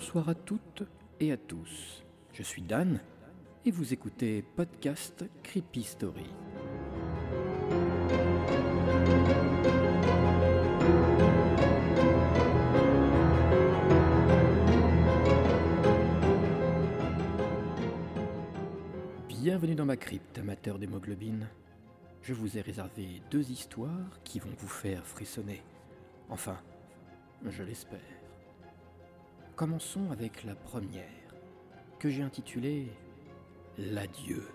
bonsoir 0.00 0.30
à 0.30 0.34
toutes 0.34 0.82
et 1.20 1.30
à 1.30 1.36
tous. 1.36 2.02
Je 2.32 2.42
suis 2.42 2.62
Dan 2.62 3.00
et 3.66 3.70
vous 3.70 3.92
écoutez 3.92 4.40
Podcast 4.40 5.26
Creepy 5.42 5.82
Story. 5.82 6.24
Bienvenue 19.28 19.74
dans 19.74 19.84
ma 19.84 19.98
crypte, 19.98 20.38
amateur 20.38 20.78
d'hémoglobine. 20.78 21.46
Je 22.22 22.32
vous 22.32 22.56
ai 22.56 22.62
réservé 22.62 23.20
deux 23.30 23.50
histoires 23.50 24.18
qui 24.24 24.38
vont 24.38 24.48
vous 24.56 24.66
faire 24.66 25.06
frissonner. 25.06 25.62
Enfin, 26.30 26.56
je 27.46 27.62
l'espère. 27.62 28.19
Commençons 29.60 30.10
avec 30.10 30.44
la 30.44 30.54
première, 30.54 31.04
que 31.98 32.08
j'ai 32.08 32.22
intitulée 32.22 32.86
L'adieu. 33.76 34.48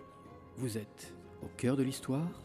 Vous 0.58 0.80
êtes 0.80 1.14
au 1.44 1.48
cœur 1.58 1.78
de 1.78 1.84
l'histoire, 1.84 2.42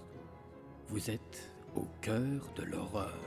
vous 0.88 1.08
êtes 1.08 1.54
au 1.74 1.86
cœur 2.02 2.52
de 2.56 2.64
l'horreur. 2.64 3.18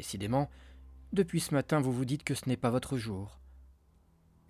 Décidément, 0.00 0.48
depuis 1.12 1.40
ce 1.40 1.52
matin, 1.52 1.78
vous 1.78 1.92
vous 1.92 2.06
dites 2.06 2.24
que 2.24 2.34
ce 2.34 2.48
n'est 2.48 2.56
pas 2.56 2.70
votre 2.70 2.96
jour. 2.96 3.38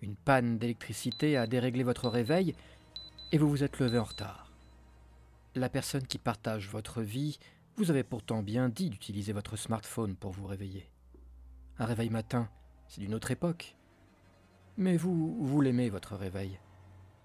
Une 0.01 0.15
panne 0.15 0.57
d'électricité 0.57 1.35
a 1.35 1.45
déréglé 1.45 1.83
votre 1.83 2.07
réveil 2.07 2.55
et 3.33 3.37
vous 3.37 3.49
vous 3.49 3.61
êtes 3.61 3.77
levé 3.79 3.99
en 3.99 4.05
retard. 4.05 4.53
La 5.55 5.67
personne 5.67 6.07
qui 6.07 6.19
partage 6.19 6.69
votre 6.69 7.01
vie 7.01 7.37
vous 7.75 7.91
avait 7.91 8.05
pourtant 8.05 8.41
bien 8.41 8.69
dit 8.69 8.89
d'utiliser 8.89 9.33
votre 9.33 9.57
smartphone 9.57 10.15
pour 10.15 10.31
vous 10.31 10.45
réveiller. 10.45 10.89
Un 11.79 11.85
réveil 11.85 12.09
matin, 12.09 12.47
c'est 12.87 13.01
d'une 13.01 13.13
autre 13.13 13.31
époque. 13.31 13.75
Mais 14.77 14.95
vous, 14.95 15.43
vous 15.43 15.59
l'aimez, 15.59 15.89
votre 15.89 16.15
réveil. 16.15 16.61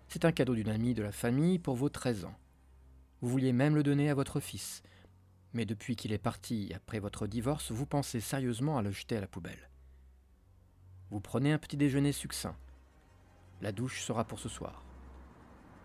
C'est 0.09 0.25
un 0.25 0.33
cadeau 0.33 0.57
d'une 0.57 0.71
amie 0.71 0.95
de 0.95 1.05
la 1.05 1.13
famille 1.13 1.61
pour 1.61 1.77
vos 1.77 1.91
13 1.91 2.25
ans. 2.25 2.35
Vous 3.21 3.29
vouliez 3.29 3.53
même 3.53 3.77
le 3.77 3.85
donner 3.85 4.11
à 4.11 4.15
votre 4.15 4.41
fils, 4.41 4.83
mais 5.57 5.65
depuis 5.65 5.97
qu'il 5.97 6.13
est 6.13 6.19
parti 6.19 6.71
après 6.77 6.99
votre 6.99 7.27
divorce, 7.27 7.73
vous 7.73 7.87
pensez 7.87 8.21
sérieusement 8.21 8.77
à 8.77 8.83
le 8.83 8.91
jeter 8.91 9.17
à 9.17 9.23
la 9.23 9.27
poubelle. 9.27 9.71
Vous 11.11 11.19
prenez 11.19 11.51
un 11.51 11.59
petit 11.59 11.79
déjeuner 11.79 12.13
succinct. 12.13 12.55
La 13.63 13.73
douche 13.73 14.03
sera 14.03 14.25
pour 14.25 14.39
ce 14.39 14.51
soir. 14.51 14.85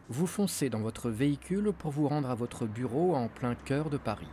Vous 0.09 0.27
foncez 0.27 0.69
dans 0.69 0.81
votre 0.81 1.09
véhicule 1.09 1.71
pour 1.71 1.91
vous 1.91 2.09
rendre 2.09 2.29
à 2.29 2.35
votre 2.35 2.65
bureau 2.65 3.15
en 3.15 3.29
plein 3.29 3.55
cœur 3.55 3.89
de 3.89 3.95
Paris. 3.95 4.27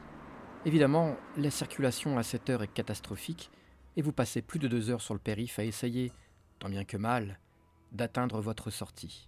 Évidemment, 0.65 1.17
la 1.37 1.53
circulation 1.53 2.19
à 2.19 2.25
cette 2.25 2.51
heure 2.51 2.65
est 2.65 2.75
catastrophique 2.75 3.53
et 3.97 4.03
vous 4.03 4.13
passez 4.13 4.43
plus 4.43 4.59
de 4.59 4.67
deux 4.67 4.91
heures 4.91 5.03
sur 5.03 5.15
le 5.15 5.21
périph' 5.21 5.61
à 5.61 5.65
essayer, 5.65 6.11
tant 6.59 6.69
bien 6.69 6.85
que 6.85 6.97
mal, 6.97 7.39
d'atteindre 7.93 8.41
votre 8.41 8.71
sortie. 8.71 9.28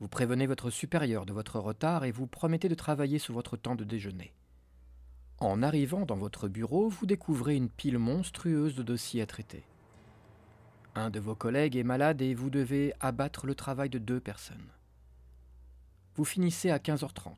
Vous 0.00 0.08
prévenez 0.08 0.46
votre 0.46 0.70
supérieur 0.70 1.26
de 1.26 1.32
votre 1.32 1.58
retard 1.58 2.04
et 2.04 2.12
vous 2.12 2.26
promettez 2.26 2.68
de 2.68 2.74
travailler 2.74 3.18
sur 3.18 3.34
votre 3.34 3.56
temps 3.56 3.74
de 3.74 3.84
déjeuner. 3.84 4.32
En 5.40 5.62
arrivant 5.62 6.04
dans 6.04 6.16
votre 6.16 6.48
bureau, 6.48 6.88
vous 6.88 7.06
découvrez 7.06 7.56
une 7.56 7.68
pile 7.68 7.98
monstrueuse 7.98 8.74
de 8.74 8.82
dossiers 8.82 9.22
à 9.22 9.26
traiter. 9.26 9.64
Un 10.94 11.10
de 11.10 11.20
vos 11.20 11.34
collègues 11.34 11.76
est 11.76 11.84
malade 11.84 12.22
et 12.22 12.34
vous 12.34 12.50
devez 12.50 12.92
abattre 13.00 13.46
le 13.46 13.54
travail 13.54 13.88
de 13.88 13.98
deux 13.98 14.20
personnes. 14.20 14.68
Vous 16.16 16.24
finissez 16.24 16.70
à 16.70 16.78
15h30. 16.78 17.34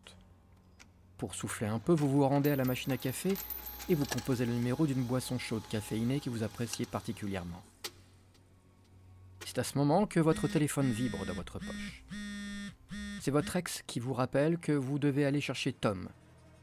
Pour 1.18 1.34
souffler 1.34 1.66
un 1.66 1.78
peu, 1.78 1.92
vous 1.92 2.08
vous 2.08 2.26
rendez 2.26 2.50
à 2.50 2.56
la 2.56 2.64
machine 2.64 2.92
à 2.92 2.96
café 2.96 3.34
et 3.90 3.94
vous 3.94 4.06
composez 4.06 4.46
le 4.46 4.54
numéro 4.54 4.86
d'une 4.86 5.02
boisson 5.02 5.38
chaude 5.38 5.66
caféinée 5.68 6.20
que 6.20 6.30
vous 6.30 6.42
appréciez 6.42 6.86
particulièrement. 6.86 7.62
C'est 9.44 9.58
à 9.58 9.64
ce 9.64 9.76
moment 9.76 10.06
que 10.06 10.20
votre 10.20 10.48
téléphone 10.48 10.90
vibre 10.90 11.26
dans 11.26 11.34
votre 11.34 11.58
poche. 11.58 12.04
C'est 13.20 13.30
votre 13.30 13.54
ex 13.56 13.82
qui 13.86 14.00
vous 14.00 14.14
rappelle 14.14 14.56
que 14.56 14.72
vous 14.72 14.98
devez 14.98 15.26
aller 15.26 15.42
chercher 15.42 15.74
Tom, 15.74 16.08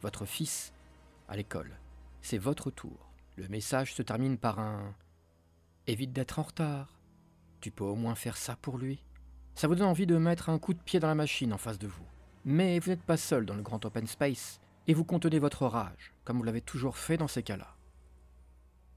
votre 0.02 0.26
fils, 0.26 0.74
à 1.30 1.36
l'école. 1.36 1.78
C'est 2.24 2.40
votre 2.40 2.72
tour. 2.72 3.12
Le 3.36 3.48
message 3.48 3.94
se 3.94 4.02
termine 4.02 4.40
par 4.40 4.58
un 4.58 4.96
Évite 5.86 6.14
d'être 6.14 6.40
en 6.40 6.42
retard. 6.42 6.98
Tu 7.62 7.70
peux 7.70 7.84
au 7.84 7.94
moins 7.94 8.16
faire 8.16 8.38
ça 8.38 8.56
pour 8.56 8.80
lui. 8.80 9.04
Ça 9.54 9.68
vous 9.68 9.76
donne 9.76 9.88
envie 9.88 10.08
de 10.08 10.18
mettre 10.18 10.50
un 10.50 10.58
coup 10.58 10.74
de 10.74 10.82
pied 10.82 11.00
dans 11.00 11.08
la 11.08 11.14
machine 11.14 11.54
en 11.54 11.60
face 11.60 11.78
de 11.78 11.86
vous. 11.86 12.08
Mais 12.44 12.80
vous 12.80 12.90
n'êtes 12.90 13.04
pas 13.04 13.18
seul 13.18 13.46
dans 13.46 13.54
le 13.54 13.62
grand 13.62 13.86
open 13.86 14.08
space 14.08 14.60
et 14.88 14.96
vous 14.96 15.06
contenez 15.06 15.38
votre 15.38 15.68
rage, 15.68 16.16
comme 16.24 16.38
vous 16.38 16.44
l'avez 16.44 16.62
toujours 16.62 16.98
fait 16.98 17.18
dans 17.18 17.28
ces 17.28 17.44
cas-là. 17.44 17.76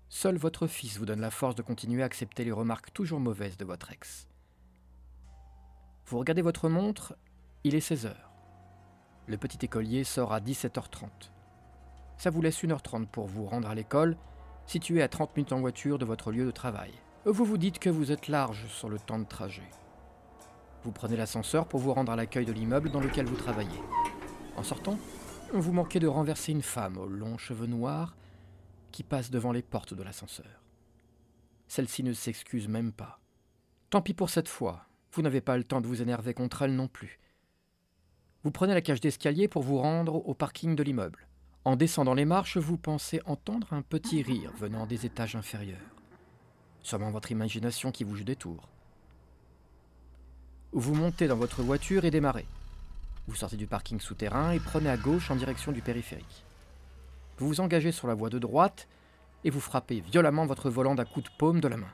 Seul 0.09 0.39
votre 0.39 0.67
fils 0.67 0.97
vous 0.97 1.05
donne 1.05 1.21
la 1.21 1.31
force 1.31 1.57
de 1.57 1.63
continuer 1.63 2.03
à 2.03 2.07
accepter 2.07 2.43
les 2.43 2.53
remarques 2.53 2.95
toujours 2.95 3.21
mauvaises 3.21 3.59
de 3.59 3.67
votre 3.67 3.93
ex. 3.93 4.29
Vous 6.07 6.19
regardez 6.19 6.43
votre 6.43 6.71
montre 6.71 7.15
il 7.63 7.75
est 7.75 7.81
16 7.81 8.07
heures. 8.07 8.31
Le 9.27 9.37
petit 9.37 9.65
écolier 9.65 10.03
sort 10.05 10.33
à 10.33 10.41
17h30. 10.41 11.09
Ça 12.17 12.31
vous 12.31 12.41
laisse 12.41 12.63
1h30 12.63 13.07
pour 13.07 13.27
vous 13.27 13.45
rendre 13.45 13.69
à 13.69 13.75
l'école, 13.75 14.17
située 14.67 15.03
à 15.03 15.09
30 15.09 15.37
minutes 15.37 15.53
en 15.53 15.61
voiture 15.61 15.99
de 15.99 16.07
votre 16.07 16.33
lieu 16.33 16.47
de 16.47 16.51
travail. 16.51 16.93
Vous 17.27 17.45
vous 17.45 17.59
dites 17.59 17.79
que 17.79 17.91
vous 17.91 18.13
êtes 18.13 18.29
large 18.29 18.67
sur 18.69 18.89
le 18.89 18.99
temps 18.99 19.19
de 19.19 19.25
trajet. 19.25 19.69
Vous 20.85 20.93
prenez 20.93 21.17
l'ascenseur 21.17 21.67
pour 21.67 21.81
vous 21.81 21.93
rendre 21.93 22.13
à 22.13 22.17
l'accueil 22.17 22.47
de 22.47 22.53
l'immeuble 22.53 22.91
dans 22.91 23.01
lequel 23.01 23.27
vous 23.27 23.37
travaillez. 23.37 23.81
En 24.57 24.63
sortant, 24.63 24.99
vous 25.53 25.73
manquez 25.73 26.01
de 26.01 26.07
renverser 26.07 26.53
une 26.53 26.63
femme 26.63 26.97
aux 26.97 27.09
longs 27.09 27.37
cheveux 27.37 27.67
noirs 27.67 28.17
qui 28.91 29.03
passe 29.03 29.31
devant 29.31 29.53
les 29.53 29.63
portes 29.63 29.93
de 29.93 30.03
l'ascenseur. 30.03 30.65
Celle-ci 31.69 32.03
ne 32.05 32.15
s'excuse 32.15 32.69
même 32.69 32.93
pas. 32.93 33.21
Tant 33.91 34.01
pis 34.01 34.15
pour 34.15 34.31
cette 34.31 34.49
fois, 34.49 34.87
vous 35.13 35.21
n'avez 35.21 35.43
pas 35.43 35.59
le 35.59 35.65
temps 35.65 35.83
de 35.83 35.87
vous 35.87 36.01
énerver 36.01 36.33
contre 36.33 36.63
elle 36.63 36.75
non 36.75 36.89
plus. 36.89 37.19
Vous 38.43 38.51
prenez 38.51 38.73
la 38.73 38.81
cage 38.81 39.01
d'escalier 39.01 39.49
pour 39.49 39.63
vous 39.63 39.79
rendre 39.79 40.27
au 40.27 40.33
parking 40.33 40.75
de 40.75 40.83
l'immeuble. 40.83 41.27
En 41.67 41.77
descendant 41.77 42.15
les 42.15 42.25
marches, 42.25 42.57
vous 42.57 42.79
pensez 42.79 43.21
entendre 43.27 43.73
un 43.73 43.83
petit 43.83 44.23
rire 44.23 44.51
venant 44.59 44.87
des 44.87 45.05
étages 45.05 45.37
inférieurs. 45.37 45.79
Sûrement 46.83 47.11
votre 47.11 47.31
imagination 47.31 47.93
qui 47.93 48.03
vous 48.03 48.17
joue 48.17 48.25
des 48.25 48.37
tours. 48.37 48.69
Vous 50.73 50.95
montez 50.95 51.29
dans 51.29 51.37
votre 51.37 51.63
voiture 51.63 52.07
et 52.07 52.11
démarrez. 52.11 52.47
Vous 53.29 53.35
sortez 53.35 53.59
du 53.59 53.67
parking 53.67 54.01
souterrain 54.01 54.53
et 54.53 54.61
prenez 54.61 54.89
à 54.89 54.97
gauche 54.97 55.31
en 55.31 55.37
direction 55.37 55.71
du 55.71 55.83
périphérique. 55.83 56.45
Vous 57.37 57.47
vous 57.47 57.61
engagez 57.61 57.93
sur 57.93 58.09
la 58.09 58.15
voie 58.15 58.31
de 58.31 58.39
droite 58.39 58.89
et 59.45 59.51
vous 59.51 59.61
frappez 59.61 60.01
violemment 60.01 60.47
votre 60.47 60.71
volant 60.71 60.95
d'un 60.95 61.05
coup 61.05 61.21
de 61.21 61.29
paume 61.39 61.61
de 61.61 61.69
la 61.69 61.77
main. 61.77 61.93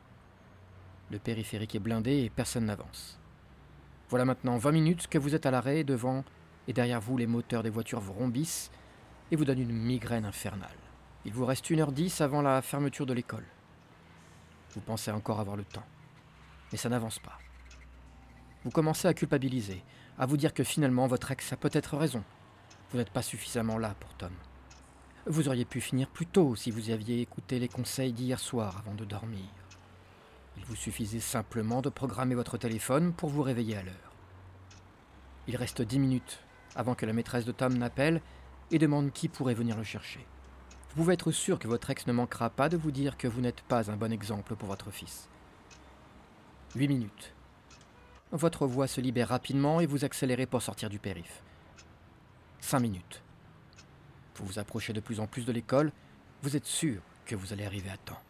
Le 1.11 1.19
périphérique 1.19 1.75
est 1.75 1.81
blindé 1.81 2.23
et 2.23 2.31
personne 2.31 2.67
n'avance. 2.67 3.19
Voilà 4.09 4.25
maintenant 4.25 4.57
20 4.57 4.71
minutes 4.71 5.07
que 5.09 5.19
vous 5.19 5.35
êtes 5.35 5.47
à 5.47 5.51
l'arrêt 5.51 5.83
devant 5.83 6.25
et 6.69 6.73
derrière 6.73 7.01
vous 7.01 7.17
les 7.17 7.27
moteurs 7.27 7.63
des 7.63 7.71
voitures 7.71 8.01
vous 8.01 8.13
rombissent 8.13 8.71
et 9.31 9.37
vous 9.37 9.45
donnent 9.45 9.61
une 9.61 9.73
migraine 9.73 10.25
infernale. 10.25 10.71
Il 11.25 11.33
vous 11.33 11.45
reste 11.45 11.71
1h10 11.71 12.23
avant 12.23 12.43
la 12.43 12.63
fermeture 12.63 13.07
de 13.07 13.13
l'école. 13.13 13.47
Vous 14.75 14.81
pensez 14.81 15.11
encore 15.11 15.41
avoir 15.41 15.57
le 15.57 15.65
temps, 15.65 15.87
mais 16.71 16.79
ça 16.79 16.89
n'avance 16.89 17.19
pas. 17.19 17.39
Vous 18.65 18.71
commencez 18.71 19.09
à 19.09 19.15
culpabiliser, 19.15 19.83
à 20.19 20.27
vous 20.27 20.37
dire 20.37 20.55
que 20.55 20.65
finalement 20.65 21.07
votre 21.07 21.31
ex 21.31 21.53
a 21.53 21.57
peut-être 21.57 21.97
raison. 21.97 22.23
Vous 22.91 22.99
n'êtes 22.99 23.11
pas 23.11 23.23
suffisamment 23.23 23.79
là 23.79 23.95
pour 23.99 24.15
Tom. 24.15 24.33
Vous 25.27 25.49
auriez 25.49 25.65
pu 25.65 25.81
finir 25.81 26.09
plus 26.09 26.27
tôt 26.27 26.55
si 26.55 26.71
vous 26.71 26.91
aviez 26.91 27.21
écouté 27.21 27.59
les 27.59 27.69
conseils 27.69 28.13
d'hier 28.13 28.39
soir 28.39 28.79
avant 28.79 28.95
de 28.95 29.05
dormir. 29.05 29.45
Il 30.57 30.65
vous 30.65 30.77
suffisait 30.77 31.21
simplement 31.21 31.83
de 31.83 31.91
programmer 31.91 32.35
votre 32.35 32.59
téléphone 32.59 33.13
pour 33.13 33.31
vous 33.31 33.43
réveiller 33.43 33.77
à 33.77 33.83
l'heure. 33.83 34.13
Il 35.49 35.57
reste 35.57 35.83
dix 35.83 35.99
minutes 35.99 36.41
avant 36.75 36.95
que 36.95 37.07
la 37.07 37.13
maîtresse 37.13 37.45
de 37.45 37.53
Tom 37.53 37.77
n'appelle 37.77 38.21
et 38.71 38.79
demande 38.79 39.13
qui 39.13 39.29
pourrait 39.29 39.55
venir 39.55 39.77
le 39.77 39.85
chercher. 39.85 40.27
Vous 40.91 41.03
pouvez 41.03 41.15
être 41.15 41.31
sûr 41.31 41.59
que 41.59 41.69
votre 41.69 41.91
ex 41.91 42.07
ne 42.07 42.13
manquera 42.13 42.51
pas 42.51 42.69
de 42.69 42.77
vous 42.77 42.91
dire 42.91 43.17
que 43.17 43.29
vous 43.29 43.41
n'êtes 43.41 43.61
pas 43.63 43.91
un 43.91 43.97
bon 43.97 44.13
exemple 44.13 44.57
pour 44.57 44.69
votre 44.69 44.91
fils. 44.91 45.29
Huit 46.75 46.89
minutes. 46.89 47.33
votre 48.33 48.67
voie 48.67 48.87
se 48.87 49.01
libère 49.01 49.29
rapidement 49.29 49.81
et 49.81 49.87
vous 49.87 50.05
accélérez 50.05 50.47
pour 50.47 50.63
sortir 50.63 50.91
du 50.91 50.99
périph'. 50.99 51.43
Cinq 52.61 52.81
minutes. 52.81 53.23
Vous 54.37 54.47
vous 54.47 54.59
approchez 54.59 54.93
de 54.93 55.01
plus 55.01 55.21
en 55.21 55.27
plus 55.27 55.47
de 55.47 55.53
l'école, 55.53 55.93
vous 56.43 56.57
êtes 56.57 56.67
sûr 56.67 57.01
que 57.25 57.35
vous 57.35 57.53
allez 57.53 57.65
arriver 57.65 57.91
à 57.91 57.97
temps. 57.97 58.21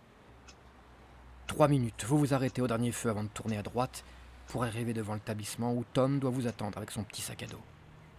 Trois 1.47 1.69
minutes, 1.69 2.05
vous 2.05 2.19
vous 2.19 2.35
arrêtez 2.35 2.61
au 2.61 2.67
dernier 2.67 2.93
feu 2.93 3.11
avant 3.11 3.25
de 3.25 3.29
tourner 3.29 3.57
à 3.57 3.63
droite 3.63 4.05
pour 4.49 4.65
arriver 4.65 4.93
devant 4.93 5.15
l'établissement 5.15 5.73
où 5.73 5.85
Tom 5.93 6.19
doit 6.19 6.31
vous 6.31 6.47
attendre 6.47 6.77
avec 6.79 6.91
son 6.91 7.05
petit 7.05 7.23
sac 7.23 7.43
à 7.43 7.47
dos. 7.47 7.63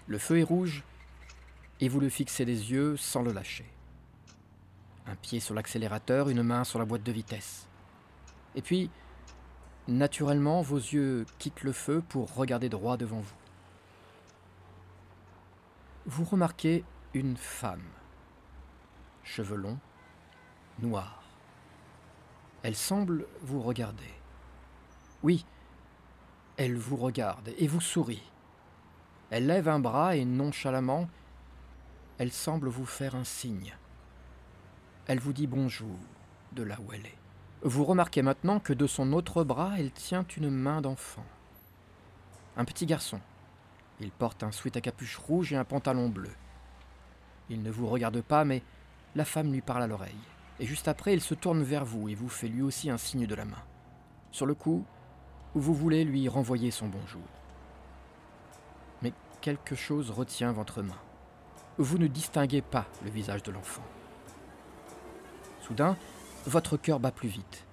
Le 0.07 0.17
feu 0.17 0.39
est 0.39 0.43
rouge 0.43 0.83
et 1.79 1.89
vous 1.89 1.99
le 1.99 2.09
fixez 2.09 2.45
des 2.45 2.71
yeux 2.71 2.95
sans 2.95 3.21
le 3.21 3.33
lâcher. 3.33 3.65
Un 5.05 5.15
pied 5.15 5.39
sur 5.39 5.53
l'accélérateur, 5.53 6.29
une 6.29 6.43
main 6.43 6.63
sur 6.63 6.79
la 6.79 6.85
boîte 6.85 7.03
de 7.03 7.11
vitesse. 7.11 7.67
Et 8.55 8.61
puis, 8.61 8.89
naturellement, 9.87 10.61
vos 10.61 10.77
yeux 10.77 11.25
quittent 11.39 11.63
le 11.63 11.73
feu 11.73 12.01
pour 12.07 12.33
regarder 12.33 12.69
droit 12.69 12.97
devant 12.97 13.19
vous. 13.19 13.35
Vous 16.05 16.23
remarquez 16.23 16.85
une 17.13 17.35
femme. 17.35 17.83
Cheveux 19.23 19.57
longs, 19.57 19.79
noirs. 20.79 21.21
Elle 22.63 22.75
semble 22.75 23.27
vous 23.41 23.61
regarder. 23.61 24.13
Oui, 25.21 25.45
elle 26.55 26.77
vous 26.77 26.95
regarde 26.95 27.51
et 27.57 27.67
vous 27.67 27.81
sourit. 27.81 28.23
Elle 29.29 29.47
lève 29.47 29.67
un 29.67 29.79
bras 29.79 30.15
et 30.15 30.23
nonchalamment, 30.23 31.09
elle 32.17 32.31
semble 32.31 32.69
vous 32.69 32.85
faire 32.85 33.15
un 33.15 33.25
signe. 33.25 33.75
Elle 35.05 35.19
vous 35.19 35.33
dit 35.33 35.47
bonjour 35.47 35.97
de 36.53 36.63
là 36.63 36.77
où 36.79 36.93
elle 36.93 37.05
est. 37.05 37.17
Vous 37.61 37.83
remarquez 37.83 38.21
maintenant 38.21 38.59
que 38.59 38.73
de 38.73 38.87
son 38.87 39.11
autre 39.13 39.43
bras, 39.43 39.73
elle 39.77 39.91
tient 39.91 40.25
une 40.37 40.49
main 40.49 40.81
d'enfant. 40.81 41.25
Un 42.55 42.65
petit 42.65 42.85
garçon. 42.85 43.19
Il 43.99 44.11
porte 44.11 44.43
un 44.43 44.51
sweat 44.51 44.77
à 44.77 44.81
capuche 44.81 45.17
rouge 45.17 45.51
et 45.51 45.57
un 45.57 45.65
pantalon 45.65 46.07
bleu. 46.07 46.31
Il 47.49 47.63
ne 47.63 47.71
vous 47.71 47.87
regarde 47.87 48.21
pas, 48.21 48.45
mais 48.45 48.63
la 49.15 49.25
femme 49.25 49.51
lui 49.51 49.61
parle 49.61 49.83
à 49.83 49.87
l'oreille. 49.87 50.15
Et 50.59 50.65
juste 50.65 50.87
après, 50.87 51.13
il 51.13 51.21
se 51.21 51.33
tourne 51.33 51.63
vers 51.63 51.85
vous 51.85 52.09
et 52.09 52.15
vous 52.15 52.29
fait 52.29 52.47
lui 52.47 52.61
aussi 52.61 52.89
un 52.89 52.97
signe 52.97 53.27
de 53.27 53.35
la 53.35 53.45
main. 53.45 53.63
Sur 54.31 54.45
le 54.45 54.55
coup, 54.55 54.85
vous 55.53 55.73
voulez 55.73 56.03
lui 56.03 56.27
renvoyer 56.29 56.71
son 56.71 56.87
bonjour. 56.87 57.36
Quelque 59.47 59.75
chose 59.75 60.11
retient 60.11 60.51
votre 60.51 60.81
main. 60.81 60.99
Vous 61.77 61.97
ne 61.97 62.07
distinguez 62.07 62.61
pas 62.61 62.85
le 63.05 63.09
visage 63.09 63.43
de 63.43 63.51
l'enfant. 63.53 63.85
Soudain, 65.61 65.95
votre 66.45 66.75
cœur 66.75 66.99
bat 66.99 67.13
plus 67.13 67.29
vite. 67.29 67.65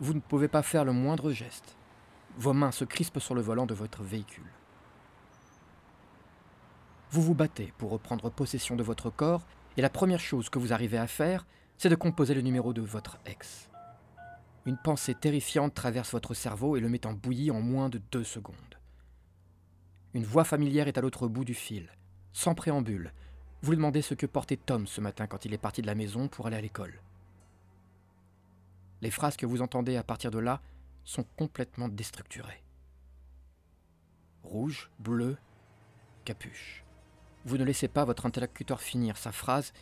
Vous 0.00 0.14
ne 0.14 0.20
pouvez 0.20 0.48
pas 0.48 0.62
faire 0.62 0.86
le 0.86 0.92
moindre 0.92 1.30
geste. 1.30 1.76
Vos 2.38 2.54
mains 2.54 2.72
se 2.72 2.86
crispent 2.86 3.18
sur 3.18 3.34
le 3.34 3.42
volant 3.42 3.66
de 3.66 3.74
votre 3.74 4.02
véhicule. 4.02 4.50
Vous 7.10 7.20
vous 7.20 7.34
battez 7.34 7.74
pour 7.76 7.90
reprendre 7.90 8.30
possession 8.30 8.76
de 8.76 8.82
votre 8.82 9.10
corps 9.10 9.42
et 9.76 9.82
la 9.82 9.90
première 9.90 10.20
chose 10.20 10.48
que 10.48 10.58
vous 10.58 10.72
arrivez 10.72 10.96
à 10.96 11.06
faire, 11.06 11.46
c'est 11.76 11.90
de 11.90 11.96
composer 11.96 12.32
le 12.32 12.40
numéro 12.40 12.72
de 12.72 12.80
votre 12.80 13.18
ex. 13.26 13.68
Une 14.64 14.78
pensée 14.78 15.14
terrifiante 15.14 15.74
traverse 15.74 16.12
votre 16.12 16.32
cerveau 16.32 16.78
et 16.78 16.80
le 16.80 16.88
met 16.88 17.06
en 17.06 17.12
bouillie 17.12 17.50
en 17.50 17.60
moins 17.60 17.90
de 17.90 18.00
deux 18.10 18.24
secondes. 18.24 18.78
Une 20.14 20.24
voix 20.24 20.44
familière 20.44 20.88
est 20.88 20.98
à 20.98 21.00
l'autre 21.00 21.26
bout 21.26 21.44
du 21.44 21.54
fil. 21.54 21.88
Sans 22.34 22.54
préambule, 22.54 23.12
vous 23.62 23.70
lui 23.70 23.76
demandez 23.76 24.02
ce 24.02 24.14
que 24.14 24.26
portait 24.26 24.58
Tom 24.58 24.86
ce 24.86 25.00
matin 25.00 25.26
quand 25.26 25.44
il 25.44 25.54
est 25.54 25.58
parti 25.58 25.80
de 25.80 25.86
la 25.86 25.94
maison 25.94 26.28
pour 26.28 26.46
aller 26.46 26.56
à 26.56 26.60
l'école. 26.60 27.00
Les 29.00 29.10
phrases 29.10 29.36
que 29.36 29.46
vous 29.46 29.62
entendez 29.62 29.96
à 29.96 30.02
partir 30.02 30.30
de 30.30 30.38
là 30.38 30.60
sont 31.04 31.24
complètement 31.36 31.88
déstructurées. 31.88 32.62
Rouge, 34.42 34.90
bleu, 34.98 35.38
capuche. 36.24 36.84
Vous 37.44 37.56
ne 37.56 37.64
laissez 37.64 37.88
pas 37.88 38.04
votre 38.04 38.26
interlocuteur 38.26 38.80
finir 38.80 39.16
sa 39.16 39.32
phrase 39.32 39.72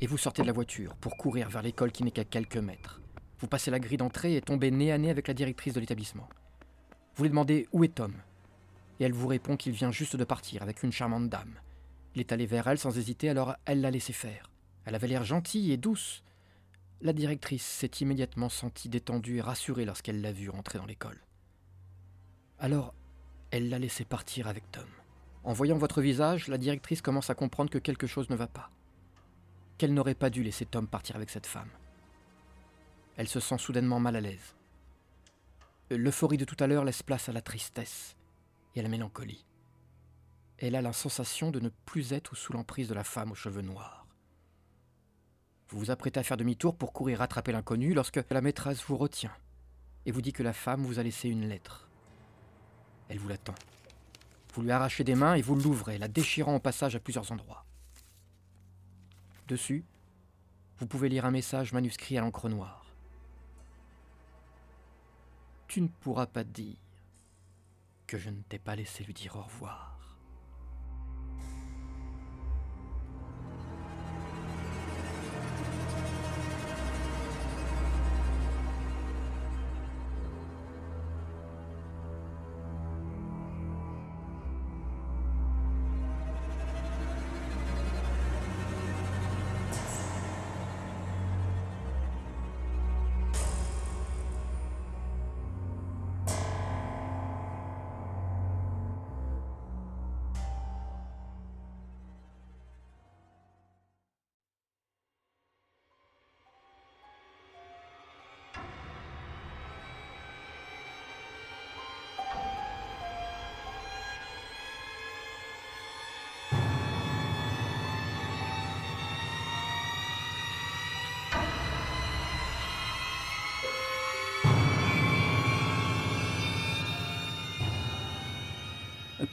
et 0.00 0.06
vous 0.06 0.18
sortez 0.18 0.42
de 0.42 0.46
la 0.46 0.52
voiture 0.52 0.96
pour 0.96 1.16
courir 1.16 1.48
vers 1.48 1.62
l'école 1.62 1.92
qui 1.92 2.02
n'est 2.02 2.10
qu'à 2.10 2.24
quelques 2.24 2.56
mètres. 2.56 3.00
Vous 3.38 3.46
passez 3.46 3.70
la 3.70 3.78
grille 3.78 3.98
d'entrée 3.98 4.36
et 4.36 4.42
tombez 4.42 4.70
nez 4.70 4.92
à 4.92 4.98
nez 4.98 5.10
avec 5.10 5.28
la 5.28 5.34
directrice 5.34 5.74
de 5.74 5.80
l'établissement. 5.80 6.28
Vous 7.14 7.22
lui 7.22 7.30
demandez 7.30 7.68
où 7.72 7.84
est 7.84 7.94
Tom? 7.94 8.12
Et 8.98 9.04
elle 9.04 9.12
vous 9.12 9.28
répond 9.28 9.56
qu'il 9.56 9.72
vient 9.72 9.92
juste 9.92 10.16
de 10.16 10.24
partir 10.24 10.62
avec 10.62 10.82
une 10.82 10.92
charmante 10.92 11.28
dame. 11.28 11.60
Il 12.14 12.20
est 12.20 12.32
allé 12.32 12.46
vers 12.46 12.66
elle 12.66 12.78
sans 12.78 12.96
hésiter, 12.96 13.28
alors 13.28 13.56
elle 13.64 13.80
l'a 13.80 13.90
laissé 13.90 14.12
faire. 14.12 14.50
Elle 14.84 14.94
avait 14.94 15.08
l'air 15.08 15.24
gentille 15.24 15.72
et 15.72 15.76
douce. 15.76 16.22
La 17.02 17.12
directrice 17.12 17.64
s'est 17.64 17.90
immédiatement 18.00 18.48
sentie 18.48 18.88
détendue 18.88 19.36
et 19.36 19.42
rassurée 19.42 19.84
lorsqu'elle 19.84 20.22
l'a 20.22 20.32
vu 20.32 20.48
rentrer 20.48 20.78
dans 20.78 20.86
l'école. 20.86 21.20
Alors, 22.58 22.94
elle 23.50 23.68
l'a 23.68 23.78
laissé 23.78 24.04
partir 24.04 24.46
avec 24.46 24.70
Tom. 24.72 24.88
En 25.44 25.52
voyant 25.52 25.76
votre 25.76 26.00
visage, 26.00 26.48
la 26.48 26.58
directrice 26.58 27.02
commence 27.02 27.28
à 27.28 27.34
comprendre 27.34 27.70
que 27.70 27.78
quelque 27.78 28.06
chose 28.06 28.30
ne 28.30 28.36
va 28.36 28.46
pas. 28.46 28.70
Qu'elle 29.76 29.92
n'aurait 29.92 30.14
pas 30.14 30.30
dû 30.30 30.42
laisser 30.42 30.64
Tom 30.64 30.88
partir 30.88 31.16
avec 31.16 31.28
cette 31.28 31.46
femme. 31.46 31.68
Elle 33.16 33.28
se 33.28 33.40
sent 33.40 33.58
soudainement 33.58 34.00
mal 34.00 34.16
à 34.16 34.20
l'aise. 34.20 34.54
L'euphorie 35.90 36.38
de 36.38 36.44
tout 36.44 36.56
à 36.58 36.66
l'heure 36.66 36.84
laisse 36.84 37.02
place 37.02 37.28
à 37.28 37.32
la 37.32 37.42
tristesse 37.42 38.16
et 38.76 38.80
à 38.80 38.82
la 38.84 38.88
mélancolie 38.88 39.46
elle 40.58 40.74
a 40.74 40.82
la 40.82 40.92
sensation 40.92 41.50
de 41.50 41.60
ne 41.60 41.68
plus 41.68 42.12
être 42.12 42.34
sous 42.34 42.52
l'emprise 42.52 42.88
de 42.88 42.94
la 42.94 43.04
femme 43.04 43.32
aux 43.32 43.36
cheveux 43.36 43.62
noirs. 43.62 44.06
Vous 45.68 45.78
vous 45.78 45.90
apprêtez 45.90 46.20
à 46.20 46.22
faire 46.22 46.36
demi-tour 46.36 46.76
pour 46.76 46.92
courir 46.92 47.18
rattraper 47.18 47.52
l'inconnu 47.52 47.92
lorsque 47.92 48.20
la 48.30 48.40
maîtresse 48.40 48.82
vous 48.84 48.96
retient 48.96 49.32
et 50.06 50.12
vous 50.12 50.22
dit 50.22 50.32
que 50.32 50.42
la 50.42 50.52
femme 50.52 50.84
vous 50.84 50.98
a 50.98 51.02
laissé 51.02 51.28
une 51.28 51.48
lettre. 51.48 51.88
Elle 53.08 53.18
vous 53.18 53.28
l'attend. 53.28 53.54
Vous 54.54 54.62
lui 54.62 54.70
arrachez 54.70 55.04
des 55.04 55.14
mains 55.14 55.34
et 55.34 55.42
vous 55.42 55.56
l'ouvrez, 55.56 55.98
la 55.98 56.08
déchirant 56.08 56.56
au 56.56 56.60
passage 56.60 56.96
à 56.96 57.00
plusieurs 57.00 57.30
endroits. 57.32 57.66
Dessus, 59.48 59.84
vous 60.78 60.86
pouvez 60.86 61.08
lire 61.08 61.26
un 61.26 61.30
message 61.30 61.72
manuscrit 61.72 62.16
à 62.16 62.20
l'encre 62.20 62.48
noire. 62.48 62.86
Tu 65.68 65.82
ne 65.82 65.88
pourras 65.88 66.26
pas 66.26 66.44
dire 66.44 66.76
que 68.06 68.18
je 68.18 68.30
ne 68.30 68.40
t'ai 68.42 68.58
pas 68.58 68.76
laissé 68.76 69.04
lui 69.04 69.14
dire 69.14 69.36
au 69.36 69.42
revoir. 69.42 69.95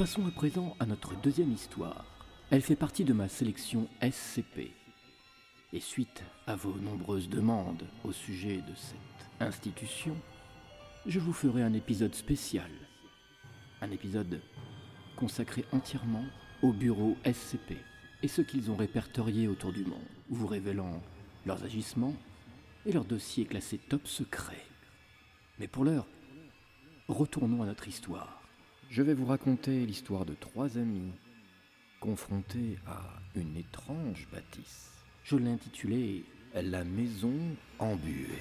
Passons 0.03 0.27
à 0.27 0.31
présent 0.31 0.75
à 0.81 0.85
notre 0.85 1.15
deuxième 1.21 1.53
histoire. 1.53 2.03
Elle 2.51 2.61
fait 2.61 2.75
partie 2.75 3.05
de 3.05 3.13
ma 3.13 3.29
sélection 3.29 3.87
SCP. 4.01 4.73
Et 5.71 5.79
suite 5.79 6.25
à 6.45 6.57
vos 6.57 6.73
nombreuses 6.73 7.29
demandes 7.29 7.87
au 8.03 8.11
sujet 8.11 8.57
de 8.57 8.75
cette 8.75 9.29
institution, 9.39 10.13
je 11.05 11.21
vous 11.21 11.31
ferai 11.31 11.63
un 11.63 11.71
épisode 11.71 12.13
spécial. 12.15 12.69
Un 13.79 13.91
épisode 13.91 14.41
consacré 15.15 15.63
entièrement 15.71 16.25
au 16.63 16.73
bureau 16.73 17.15
SCP 17.23 17.77
et 18.23 18.27
ce 18.27 18.41
qu'ils 18.41 18.71
ont 18.71 18.75
répertorié 18.75 19.47
autour 19.47 19.71
du 19.71 19.85
monde, 19.85 20.03
vous 20.29 20.47
révélant 20.47 21.01
leurs 21.45 21.63
agissements 21.63 22.17
et 22.85 22.91
leurs 22.91 23.05
dossiers 23.05 23.45
classés 23.45 23.79
top 23.87 24.05
secret. 24.05 24.65
Mais 25.59 25.69
pour 25.69 25.85
l'heure, 25.85 26.07
retournons 27.07 27.63
à 27.63 27.67
notre 27.67 27.87
histoire 27.87 28.42
je 28.93 29.01
vais 29.01 29.15
vous 29.15 29.25
raconter 29.25 29.87
l'histoire 29.87 30.23
de 30.23 30.35
trois 30.35 30.77
amis 30.77 31.13
confrontés 31.99 32.77
à 32.85 33.01
une 33.35 33.57
étrange 33.57 34.27
bâtisse. 34.31 34.91
Je 35.23 35.35
l'ai 35.35 35.49
intitulée 35.49 36.23
La 36.53 36.83
maison 36.83 37.33
embuée. 37.79 38.37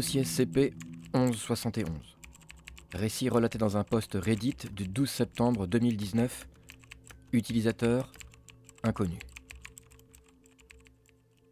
Dossier 0.00 0.24
SCP 0.24 0.72
1171. 1.12 1.90
Récit 2.94 3.28
relaté 3.28 3.58
dans 3.58 3.76
un 3.76 3.84
post 3.84 4.14
Reddit 4.14 4.56
du 4.72 4.88
12 4.88 5.10
septembre 5.10 5.66
2019. 5.66 6.48
Utilisateur 7.34 8.10
inconnu. 8.82 9.18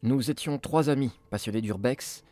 Nous 0.02 0.30
étions 0.30 0.58
trois 0.58 0.88
amis 0.88 1.10
passionnés 1.28 1.60
d'urbex, 1.60 2.24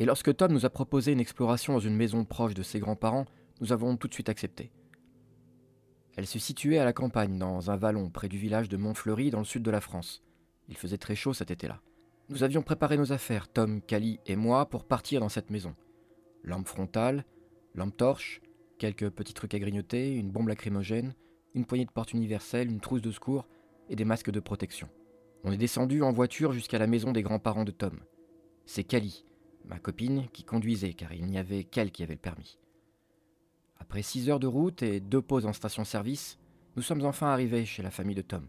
et 0.00 0.04
lorsque 0.04 0.36
Tom 0.36 0.50
nous 0.50 0.66
a 0.66 0.70
proposé 0.70 1.12
une 1.12 1.20
exploration 1.20 1.74
dans 1.74 1.78
une 1.78 1.94
maison 1.94 2.24
proche 2.24 2.54
de 2.54 2.64
ses 2.64 2.80
grands-parents, 2.80 3.26
nous 3.60 3.72
avons 3.72 3.96
tout 3.96 4.08
de 4.08 4.14
suite 4.14 4.30
accepté. 4.30 4.72
Elle 6.16 6.26
se 6.26 6.40
situait 6.40 6.78
à 6.78 6.84
la 6.84 6.92
campagne, 6.92 7.38
dans 7.38 7.70
un 7.70 7.76
vallon 7.76 8.10
près 8.10 8.28
du 8.28 8.36
village 8.36 8.68
de 8.68 8.76
Montfleury, 8.76 9.30
dans 9.30 9.38
le 9.38 9.44
sud 9.44 9.62
de 9.62 9.70
la 9.70 9.80
France. 9.80 10.24
Il 10.68 10.76
faisait 10.76 10.98
très 10.98 11.14
chaud 11.14 11.34
cet 11.34 11.52
été-là. 11.52 11.80
Nous 12.30 12.44
avions 12.44 12.62
préparé 12.62 12.96
nos 12.96 13.12
affaires, 13.12 13.48
Tom, 13.48 13.82
Cali 13.82 14.20
et 14.24 14.36
moi, 14.36 14.70
pour 14.70 14.84
partir 14.84 15.18
dans 15.18 15.28
cette 15.28 15.50
maison. 15.50 15.74
Lampe 16.44 16.68
frontale, 16.68 17.24
lampe 17.74 17.96
torche, 17.96 18.40
quelques 18.78 19.10
petits 19.10 19.34
trucs 19.34 19.52
à 19.52 19.58
grignoter, 19.58 20.14
une 20.14 20.30
bombe 20.30 20.46
lacrymogène, 20.46 21.16
une 21.54 21.64
poignée 21.64 21.86
de 21.86 21.90
porte 21.90 22.12
universelle, 22.12 22.70
une 22.70 22.78
trousse 22.78 23.02
de 23.02 23.10
secours 23.10 23.48
et 23.88 23.96
des 23.96 24.04
masques 24.04 24.30
de 24.30 24.38
protection. 24.38 24.88
On 25.42 25.50
est 25.50 25.56
descendu 25.56 26.04
en 26.04 26.12
voiture 26.12 26.52
jusqu'à 26.52 26.78
la 26.78 26.86
maison 26.86 27.10
des 27.10 27.22
grands-parents 27.22 27.64
de 27.64 27.72
Tom. 27.72 27.98
C'est 28.64 28.84
Cali, 28.84 29.24
ma 29.64 29.80
copine, 29.80 30.28
qui 30.32 30.44
conduisait, 30.44 30.92
car 30.92 31.12
il 31.12 31.26
n'y 31.26 31.36
avait 31.36 31.64
qu'elle 31.64 31.90
qui 31.90 32.04
avait 32.04 32.14
le 32.14 32.20
permis. 32.20 32.60
Après 33.80 34.02
six 34.02 34.30
heures 34.30 34.38
de 34.38 34.46
route 34.46 34.84
et 34.84 35.00
deux 35.00 35.20
pauses 35.20 35.46
en 35.46 35.52
station-service, 35.52 36.38
nous 36.76 36.82
sommes 36.82 37.04
enfin 37.04 37.26
arrivés 37.26 37.66
chez 37.66 37.82
la 37.82 37.90
famille 37.90 38.14
de 38.14 38.22
Tom. 38.22 38.46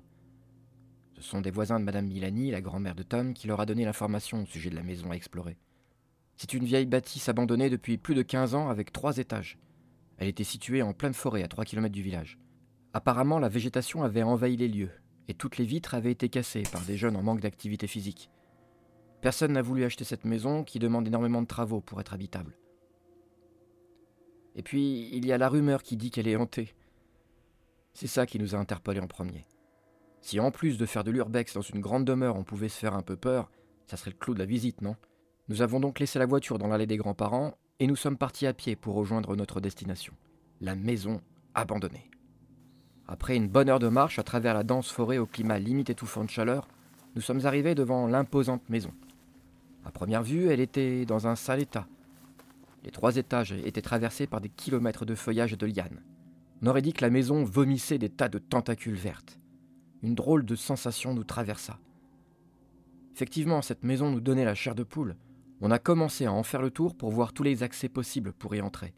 Ce 1.21 1.29
sont 1.29 1.41
des 1.41 1.51
voisins 1.51 1.79
de 1.79 1.85
Madame 1.85 2.07
Milani, 2.07 2.49
la 2.49 2.61
grand-mère 2.61 2.95
de 2.95 3.03
Tom, 3.03 3.35
qui 3.35 3.45
leur 3.45 3.59
a 3.59 3.67
donné 3.67 3.85
l'information 3.85 4.41
au 4.41 4.45
sujet 4.47 4.71
de 4.71 4.75
la 4.75 4.81
maison 4.81 5.11
à 5.11 5.15
explorer. 5.15 5.55
C'est 6.35 6.55
une 6.55 6.65
vieille 6.65 6.87
bâtisse 6.87 7.29
abandonnée 7.29 7.69
depuis 7.69 7.99
plus 7.99 8.15
de 8.15 8.23
15 8.23 8.55
ans 8.55 8.69
avec 8.69 8.91
trois 8.91 9.17
étages. 9.17 9.59
Elle 10.17 10.29
était 10.29 10.43
située 10.43 10.81
en 10.81 10.93
pleine 10.93 11.13
forêt 11.13 11.43
à 11.43 11.47
3 11.47 11.63
km 11.63 11.93
du 11.93 12.01
village. 12.01 12.39
Apparemment, 12.93 13.37
la 13.37 13.49
végétation 13.49 14.01
avait 14.01 14.23
envahi 14.23 14.57
les 14.57 14.67
lieux 14.67 14.89
et 15.27 15.35
toutes 15.35 15.59
les 15.59 15.65
vitres 15.65 15.93
avaient 15.93 16.11
été 16.11 16.27
cassées 16.27 16.63
par 16.63 16.81
des 16.81 16.97
jeunes 16.97 17.15
en 17.15 17.21
manque 17.21 17.41
d'activité 17.41 17.85
physique. 17.85 18.31
Personne 19.21 19.53
n'a 19.53 19.61
voulu 19.61 19.83
acheter 19.83 20.03
cette 20.03 20.25
maison 20.25 20.63
qui 20.63 20.79
demande 20.79 21.05
énormément 21.05 21.43
de 21.43 21.47
travaux 21.47 21.81
pour 21.81 22.01
être 22.01 22.15
habitable. 22.15 22.57
Et 24.55 24.63
puis, 24.63 25.07
il 25.13 25.27
y 25.27 25.31
a 25.31 25.37
la 25.37 25.49
rumeur 25.49 25.83
qui 25.83 25.97
dit 25.97 26.09
qu'elle 26.09 26.27
est 26.27 26.35
hantée. 26.35 26.73
C'est 27.93 28.07
ça 28.07 28.25
qui 28.25 28.39
nous 28.39 28.55
a 28.55 28.57
interpellés 28.57 29.01
en 29.01 29.07
premier. 29.07 29.45
Si 30.21 30.39
en 30.39 30.51
plus 30.51 30.77
de 30.77 30.85
faire 30.85 31.03
de 31.03 31.11
l'urbex 31.11 31.53
dans 31.53 31.61
une 31.61 31.81
grande 31.81 32.05
demeure, 32.05 32.35
on 32.35 32.43
pouvait 32.43 32.69
se 32.69 32.77
faire 32.77 32.93
un 32.93 33.01
peu 33.01 33.15
peur, 33.15 33.51
ça 33.87 33.97
serait 33.97 34.11
le 34.11 34.17
clou 34.17 34.33
de 34.33 34.39
la 34.39 34.45
visite, 34.45 34.81
non? 34.81 34.95
Nous 35.49 35.61
avons 35.61 35.79
donc 35.79 35.99
laissé 35.99 36.19
la 36.19 36.25
voiture 36.25 36.59
dans 36.59 36.67
l'allée 36.67 36.87
des 36.87 36.97
grands-parents 36.97 37.57
et 37.79 37.87
nous 37.87 37.95
sommes 37.95 38.17
partis 38.17 38.47
à 38.47 38.53
pied 38.53 38.75
pour 38.75 38.95
rejoindre 38.95 39.35
notre 39.35 39.59
destination, 39.59 40.13
la 40.61 40.75
maison 40.75 41.21
abandonnée. 41.55 42.09
Après 43.07 43.35
une 43.35 43.49
bonne 43.49 43.67
heure 43.67 43.79
de 43.79 43.89
marche 43.89 44.19
à 44.19 44.23
travers 44.23 44.53
la 44.53 44.63
dense 44.63 44.91
forêt 44.91 45.17
au 45.17 45.25
climat 45.25 45.59
limite 45.59 45.89
étouffant 45.89 46.23
de 46.23 46.29
chaleur, 46.29 46.67
nous 47.15 47.21
sommes 47.21 47.45
arrivés 47.45 47.75
devant 47.75 48.07
l'imposante 48.07 48.69
maison. 48.69 48.93
À 49.83 49.91
première 49.91 50.23
vue, 50.23 50.47
elle 50.47 50.61
était 50.61 51.05
dans 51.05 51.27
un 51.27 51.35
sale 51.35 51.59
état, 51.59 51.87
les 52.83 52.91
trois 52.91 53.17
étages 53.17 53.51
étaient 53.51 53.81
traversés 53.81 54.27
par 54.27 54.41
des 54.41 54.49
kilomètres 54.49 55.05
de 55.05 55.15
feuillage 55.15 55.53
et 55.53 55.57
de 55.57 55.67
lianes. 55.67 56.01
On 56.61 56.67
aurait 56.67 56.81
dit 56.81 56.93
que 56.93 57.03
la 57.03 57.11
maison 57.11 57.43
vomissait 57.43 57.97
des 57.97 58.09
tas 58.09 58.29
de 58.29 58.39
tentacules 58.39 58.95
vertes. 58.95 59.39
Une 60.03 60.15
drôle 60.15 60.45
de 60.45 60.55
sensation 60.55 61.13
nous 61.13 61.23
traversa. 61.23 61.79
Effectivement, 63.13 63.61
cette 63.61 63.83
maison 63.83 64.09
nous 64.09 64.21
donnait 64.21 64.45
la 64.45 64.55
chair 64.55 64.73
de 64.73 64.83
poule. 64.83 65.15
On 65.59 65.69
a 65.69 65.79
commencé 65.79 66.25
à 66.25 66.33
en 66.33 66.43
faire 66.43 66.61
le 66.61 66.71
tour 66.71 66.95
pour 66.95 67.11
voir 67.11 67.33
tous 67.33 67.43
les 67.43 67.61
accès 67.61 67.89
possibles 67.89 68.33
pour 68.33 68.55
y 68.55 68.61
entrer. 68.61 68.93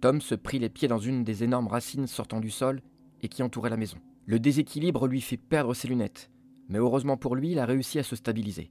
Tom 0.00 0.20
se 0.20 0.34
prit 0.34 0.58
les 0.58 0.70
pieds 0.70 0.88
dans 0.88 0.98
une 0.98 1.24
des 1.24 1.44
énormes 1.44 1.66
racines 1.66 2.06
sortant 2.06 2.40
du 2.40 2.50
sol 2.50 2.80
et 3.20 3.28
qui 3.28 3.42
entourait 3.42 3.70
la 3.70 3.76
maison. 3.76 3.98
Le 4.24 4.38
déséquilibre 4.38 5.08
lui 5.08 5.20
fit 5.20 5.36
perdre 5.36 5.74
ses 5.74 5.88
lunettes, 5.88 6.30
mais 6.68 6.78
heureusement 6.78 7.16
pour 7.16 7.34
lui, 7.34 7.52
il 7.52 7.58
a 7.58 7.66
réussi 7.66 7.98
à 7.98 8.02
se 8.02 8.16
stabiliser. 8.16 8.70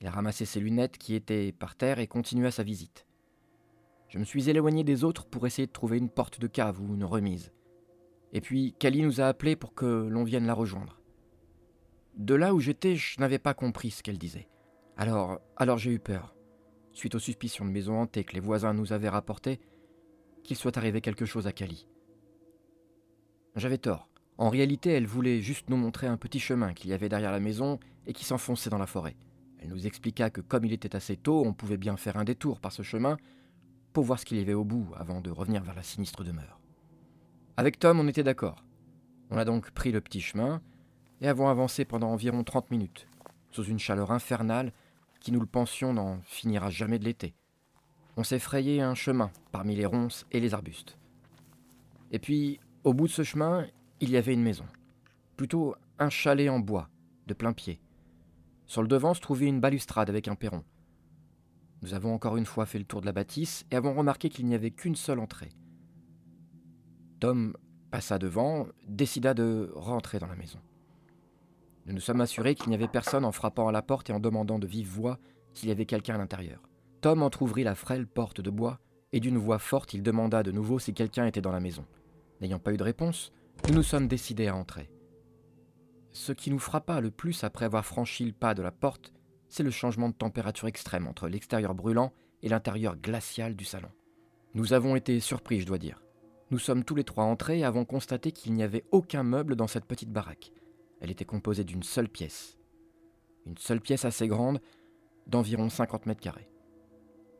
Il 0.00 0.06
a 0.06 0.10
ramassé 0.10 0.46
ses 0.46 0.60
lunettes 0.60 0.96
qui 0.96 1.14
étaient 1.14 1.52
par 1.52 1.76
terre 1.76 1.98
et 1.98 2.06
continua 2.06 2.50
sa 2.50 2.62
visite. 2.62 3.06
Je 4.08 4.18
me 4.18 4.24
suis 4.24 4.48
éloigné 4.48 4.82
des 4.82 5.04
autres 5.04 5.26
pour 5.26 5.46
essayer 5.46 5.66
de 5.66 5.72
trouver 5.72 5.98
une 5.98 6.08
porte 6.08 6.40
de 6.40 6.46
cave 6.46 6.80
ou 6.80 6.94
une 6.94 7.04
remise. 7.04 7.52
Et 8.32 8.40
puis 8.40 8.74
Kali 8.78 9.02
nous 9.02 9.20
a 9.20 9.26
appelés 9.26 9.56
pour 9.56 9.74
que 9.74 9.86
l'on 9.86 10.24
vienne 10.24 10.46
la 10.46 10.54
rejoindre. 10.54 11.00
De 12.16 12.34
là 12.34 12.54
où 12.54 12.60
j'étais, 12.60 12.96
je 12.96 13.20
n'avais 13.20 13.38
pas 13.38 13.54
compris 13.54 13.90
ce 13.90 14.02
qu'elle 14.02 14.18
disait. 14.18 14.48
Alors, 14.96 15.40
alors 15.56 15.78
j'ai 15.78 15.92
eu 15.92 15.98
peur, 15.98 16.34
suite 16.92 17.14
aux 17.14 17.20
suspicions 17.20 17.64
de 17.64 17.70
maison 17.70 18.00
hantée 18.00 18.24
que 18.24 18.34
les 18.34 18.40
voisins 18.40 18.74
nous 18.74 18.92
avaient 18.92 19.08
rapportées, 19.08 19.60
qu'il 20.44 20.56
soit 20.56 20.76
arrivé 20.76 21.00
quelque 21.00 21.24
chose 21.24 21.46
à 21.46 21.52
Kali. 21.52 21.88
J'avais 23.56 23.78
tort. 23.78 24.08
En 24.38 24.48
réalité, 24.48 24.90
elle 24.90 25.06
voulait 25.06 25.40
juste 25.40 25.68
nous 25.68 25.76
montrer 25.76 26.06
un 26.06 26.16
petit 26.16 26.40
chemin 26.40 26.72
qu'il 26.72 26.90
y 26.90 26.94
avait 26.94 27.08
derrière 27.08 27.32
la 27.32 27.40
maison 27.40 27.78
et 28.06 28.12
qui 28.12 28.24
s'enfonçait 28.24 28.70
dans 28.70 28.78
la 28.78 28.86
forêt. 28.86 29.16
Elle 29.58 29.68
nous 29.68 29.86
expliqua 29.86 30.30
que 30.30 30.40
comme 30.40 30.64
il 30.64 30.72
était 30.72 30.96
assez 30.96 31.16
tôt, 31.16 31.42
on 31.44 31.52
pouvait 31.52 31.76
bien 31.76 31.96
faire 31.96 32.16
un 32.16 32.24
détour 32.24 32.60
par 32.60 32.72
ce 32.72 32.82
chemin 32.82 33.18
pour 33.92 34.04
voir 34.04 34.18
ce 34.18 34.24
qu'il 34.24 34.38
y 34.38 34.40
avait 34.40 34.54
au 34.54 34.64
bout 34.64 34.88
avant 34.96 35.20
de 35.20 35.30
revenir 35.30 35.62
vers 35.62 35.74
la 35.74 35.82
sinistre 35.82 36.24
demeure. 36.24 36.59
Avec 37.60 37.78
Tom, 37.78 38.00
on 38.00 38.08
était 38.08 38.22
d'accord. 38.22 38.64
On 39.28 39.36
a 39.36 39.44
donc 39.44 39.70
pris 39.72 39.92
le 39.92 40.00
petit 40.00 40.22
chemin 40.22 40.62
et 41.20 41.28
avons 41.28 41.46
avancé 41.46 41.84
pendant 41.84 42.08
environ 42.08 42.42
30 42.42 42.70
minutes, 42.70 43.06
sous 43.50 43.64
une 43.64 43.78
chaleur 43.78 44.12
infernale 44.12 44.72
qui, 45.20 45.30
nous 45.30 45.40
le 45.40 45.46
pensions, 45.46 45.92
n'en 45.92 46.22
finira 46.22 46.70
jamais 46.70 46.98
de 46.98 47.04
l'été. 47.04 47.34
On 48.16 48.24
s'est 48.24 48.38
frayé 48.38 48.80
un 48.80 48.94
chemin 48.94 49.30
parmi 49.52 49.76
les 49.76 49.84
ronces 49.84 50.24
et 50.32 50.40
les 50.40 50.54
arbustes. 50.54 50.96
Et 52.12 52.18
puis, 52.18 52.60
au 52.82 52.94
bout 52.94 53.08
de 53.08 53.12
ce 53.12 53.24
chemin, 53.24 53.66
il 54.00 54.08
y 54.08 54.16
avait 54.16 54.32
une 54.32 54.42
maison. 54.42 54.64
Plutôt 55.36 55.74
un 55.98 56.08
chalet 56.08 56.48
en 56.48 56.60
bois, 56.60 56.88
de 57.26 57.34
plein 57.34 57.52
pied. 57.52 57.78
Sur 58.64 58.80
le 58.80 58.88
devant 58.88 59.12
se 59.12 59.20
trouvait 59.20 59.48
une 59.48 59.60
balustrade 59.60 60.08
avec 60.08 60.28
un 60.28 60.34
perron. 60.34 60.64
Nous 61.82 61.92
avons 61.92 62.14
encore 62.14 62.38
une 62.38 62.46
fois 62.46 62.64
fait 62.64 62.78
le 62.78 62.86
tour 62.86 63.02
de 63.02 63.06
la 63.06 63.12
bâtisse 63.12 63.66
et 63.70 63.76
avons 63.76 63.92
remarqué 63.92 64.30
qu'il 64.30 64.46
n'y 64.46 64.54
avait 64.54 64.70
qu'une 64.70 64.96
seule 64.96 65.20
entrée. 65.20 65.50
Tom 67.20 67.54
passa 67.90 68.18
devant, 68.18 68.66
décida 68.88 69.34
de 69.34 69.70
rentrer 69.74 70.18
dans 70.18 70.26
la 70.26 70.36
maison. 70.36 70.58
Nous 71.86 71.92
nous 71.92 72.00
sommes 72.00 72.20
assurés 72.20 72.54
qu'il 72.54 72.70
n'y 72.70 72.74
avait 72.74 72.88
personne 72.88 73.24
en 73.24 73.32
frappant 73.32 73.68
à 73.68 73.72
la 73.72 73.82
porte 73.82 74.10
et 74.10 74.12
en 74.12 74.20
demandant 74.20 74.58
de 74.58 74.66
vive 74.66 74.88
voix 74.88 75.18
s'il 75.52 75.68
y 75.68 75.72
avait 75.72 75.86
quelqu'un 75.86 76.14
à 76.14 76.18
l'intérieur. 76.18 76.62
Tom 77.00 77.22
entr'ouvrit 77.22 77.64
la 77.64 77.74
frêle 77.74 78.06
porte 78.06 78.40
de 78.40 78.50
bois 78.50 78.78
et 79.12 79.20
d'une 79.20 79.38
voix 79.38 79.58
forte 79.58 79.92
il 79.92 80.02
demanda 80.02 80.42
de 80.42 80.52
nouveau 80.52 80.78
si 80.78 80.94
quelqu'un 80.94 81.26
était 81.26 81.40
dans 81.40 81.52
la 81.52 81.60
maison. 81.60 81.84
N'ayant 82.40 82.58
pas 82.58 82.72
eu 82.72 82.76
de 82.76 82.84
réponse, 82.84 83.32
nous 83.68 83.74
nous 83.74 83.82
sommes 83.82 84.08
décidés 84.08 84.48
à 84.48 84.56
entrer. 84.56 84.90
Ce 86.12 86.32
qui 86.32 86.50
nous 86.50 86.58
frappa 86.58 87.00
le 87.00 87.10
plus 87.10 87.44
après 87.44 87.66
avoir 87.66 87.84
franchi 87.84 88.24
le 88.24 88.32
pas 88.32 88.54
de 88.54 88.62
la 88.62 88.72
porte, 88.72 89.12
c'est 89.48 89.62
le 89.62 89.70
changement 89.70 90.08
de 90.08 90.14
température 90.14 90.68
extrême 90.68 91.06
entre 91.06 91.28
l'extérieur 91.28 91.74
brûlant 91.74 92.12
et 92.42 92.48
l'intérieur 92.48 92.96
glacial 92.96 93.56
du 93.56 93.64
salon. 93.64 93.90
Nous 94.54 94.72
avons 94.72 94.96
été 94.96 95.20
surpris, 95.20 95.60
je 95.60 95.66
dois 95.66 95.78
dire. 95.78 96.02
Nous 96.50 96.58
sommes 96.58 96.84
tous 96.84 96.96
les 96.96 97.04
trois 97.04 97.24
entrés 97.24 97.60
et 97.60 97.64
avons 97.64 97.84
constaté 97.84 98.32
qu'il 98.32 98.54
n'y 98.54 98.62
avait 98.62 98.84
aucun 98.90 99.22
meuble 99.22 99.54
dans 99.54 99.68
cette 99.68 99.84
petite 99.84 100.10
baraque. 100.10 100.52
Elle 101.00 101.10
était 101.10 101.24
composée 101.24 101.64
d'une 101.64 101.84
seule 101.84 102.08
pièce. 102.08 102.58
Une 103.46 103.56
seule 103.56 103.80
pièce 103.80 104.04
assez 104.04 104.26
grande, 104.26 104.60
d'environ 105.26 105.68
50 105.68 106.06
mètres 106.06 106.20
carrés. 106.20 106.50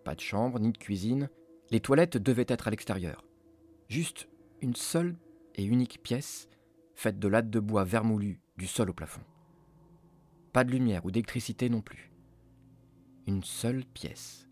Pas 0.05 0.15
de 0.15 0.21
chambre 0.21 0.61
ni 0.61 0.71
de 0.71 0.79
cuisine, 0.79 1.29
les 1.71 1.81
toilettes 1.81 2.17
devaient 2.17 2.47
être 2.49 2.69
à 2.69 2.71
l'extérieur. 2.71 3.25
Juste 3.89 4.29
une 4.61 4.77
seule 4.77 5.17
et 5.57 5.65
unique 5.65 6.03
pièce, 6.03 6.49
faite 6.95 7.19
de 7.19 7.29
lattes 7.29 7.51
de 7.51 7.61
bois 7.61 7.85
vermoulues 7.85 8.41
du 8.57 8.67
sol 8.67 8.91
au 8.91 8.95
plafond. 8.95 9.23
Pas 10.53 10.65
de 10.65 10.71
lumière 10.71 11.05
ou 11.05 11.11
d'électricité 11.11 11.69
non 11.69 11.81
plus. 11.81 12.13
Une 13.27 13.43
seule 13.43 13.85
pièce. 13.85 14.50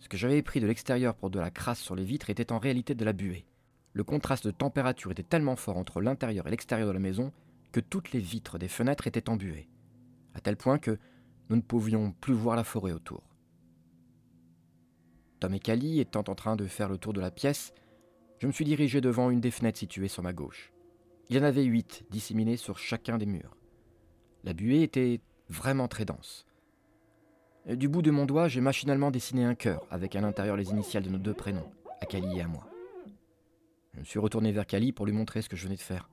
Ce 0.00 0.08
que 0.08 0.16
j'avais 0.16 0.42
pris 0.42 0.60
de 0.60 0.66
l'extérieur 0.66 1.14
pour 1.14 1.30
de 1.30 1.38
la 1.38 1.50
crasse 1.50 1.80
sur 1.80 1.94
les 1.94 2.04
vitres 2.04 2.30
était 2.30 2.52
en 2.52 2.58
réalité 2.58 2.94
de 2.94 3.04
la 3.04 3.12
buée. 3.12 3.46
Le 3.92 4.04
contraste 4.04 4.46
de 4.46 4.50
température 4.50 5.10
était 5.10 5.22
tellement 5.22 5.56
fort 5.56 5.76
entre 5.76 6.00
l'intérieur 6.00 6.46
et 6.46 6.50
l'extérieur 6.50 6.88
de 6.88 6.92
la 6.92 7.00
maison 7.00 7.32
que 7.72 7.80
toutes 7.80 8.12
les 8.12 8.20
vitres 8.20 8.58
des 8.58 8.68
fenêtres 8.68 9.06
étaient 9.06 9.28
embuées, 9.28 9.68
à 10.34 10.40
tel 10.40 10.56
point 10.56 10.78
que 10.78 10.98
nous 11.48 11.56
ne 11.56 11.60
pouvions 11.60 12.12
plus 12.12 12.34
voir 12.34 12.56
la 12.56 12.64
forêt 12.64 12.92
autour. 12.92 13.22
Tom 15.40 15.54
et 15.54 15.60
Cali 15.60 16.00
étant 16.00 16.24
en 16.28 16.34
train 16.34 16.56
de 16.56 16.66
faire 16.66 16.88
le 16.88 16.98
tour 16.98 17.12
de 17.12 17.20
la 17.20 17.30
pièce, 17.30 17.72
je 18.38 18.46
me 18.46 18.52
suis 18.52 18.64
dirigé 18.64 19.00
devant 19.00 19.30
une 19.30 19.40
des 19.40 19.50
fenêtres 19.50 19.78
situées 19.78 20.08
sur 20.08 20.22
ma 20.22 20.32
gauche. 20.32 20.72
Il 21.28 21.36
y 21.36 21.38
en 21.38 21.44
avait 21.44 21.64
huit 21.64 22.04
disséminés 22.10 22.56
sur 22.56 22.78
chacun 22.78 23.18
des 23.18 23.26
murs. 23.26 23.56
La 24.44 24.54
buée 24.54 24.82
était 24.82 25.20
vraiment 25.48 25.88
très 25.88 26.04
dense. 26.04 26.46
Du 27.66 27.88
bout 27.88 28.02
de 28.02 28.10
mon 28.10 28.24
doigt, 28.24 28.48
j'ai 28.48 28.60
machinalement 28.60 29.10
dessiné 29.10 29.44
un 29.44 29.54
cœur 29.54 29.86
avec 29.90 30.16
à 30.16 30.20
l'intérieur 30.20 30.56
les 30.56 30.70
initiales 30.70 31.02
de 31.02 31.10
nos 31.10 31.18
deux 31.18 31.34
prénoms, 31.34 31.70
Akali 32.00 32.38
et 32.38 32.42
à 32.42 32.48
moi. 32.48 32.66
Je 33.94 34.00
me 34.00 34.04
suis 34.04 34.18
retourné 34.18 34.50
vers 34.50 34.66
Kali 34.66 34.92
pour 34.92 35.04
lui 35.04 35.12
montrer 35.12 35.42
ce 35.42 35.48
que 35.48 35.56
je 35.56 35.64
venais 35.64 35.76
de 35.76 35.80
faire. 35.80 36.08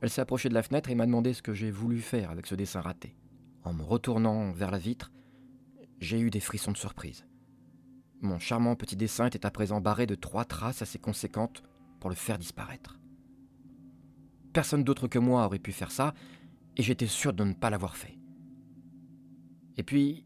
Elle 0.00 0.10
s'est 0.10 0.20
approchée 0.20 0.48
de 0.48 0.54
la 0.54 0.62
fenêtre 0.62 0.90
et 0.90 0.94
m'a 0.94 1.06
demandé 1.06 1.32
ce 1.32 1.42
que 1.42 1.54
j'ai 1.54 1.70
voulu 1.70 2.00
faire 2.00 2.30
avec 2.30 2.46
ce 2.46 2.56
dessin 2.56 2.80
raté. 2.80 3.16
En 3.62 3.72
me 3.72 3.82
retournant 3.82 4.50
vers 4.52 4.70
la 4.70 4.78
vitre, 4.78 5.12
j'ai 6.00 6.18
eu 6.18 6.30
des 6.30 6.40
frissons 6.40 6.72
de 6.72 6.76
surprise. 6.76 7.24
Mon 8.20 8.38
charmant 8.38 8.74
petit 8.74 8.96
dessin 8.96 9.26
était 9.26 9.46
à 9.46 9.50
présent 9.50 9.80
barré 9.80 10.06
de 10.06 10.14
trois 10.14 10.44
traces 10.44 10.82
assez 10.82 10.98
conséquentes 10.98 11.62
pour 12.00 12.10
le 12.10 12.16
faire 12.16 12.38
disparaître. 12.38 12.98
Personne 14.52 14.84
d'autre 14.84 15.08
que 15.08 15.18
moi 15.18 15.46
aurait 15.46 15.58
pu 15.58 15.72
faire 15.72 15.92
ça, 15.92 16.14
et 16.76 16.82
j'étais 16.82 17.06
sûr 17.06 17.32
de 17.32 17.44
ne 17.44 17.52
pas 17.52 17.70
l'avoir 17.70 17.96
fait. 17.96 18.18
Et 19.76 19.82
puis, 19.82 20.24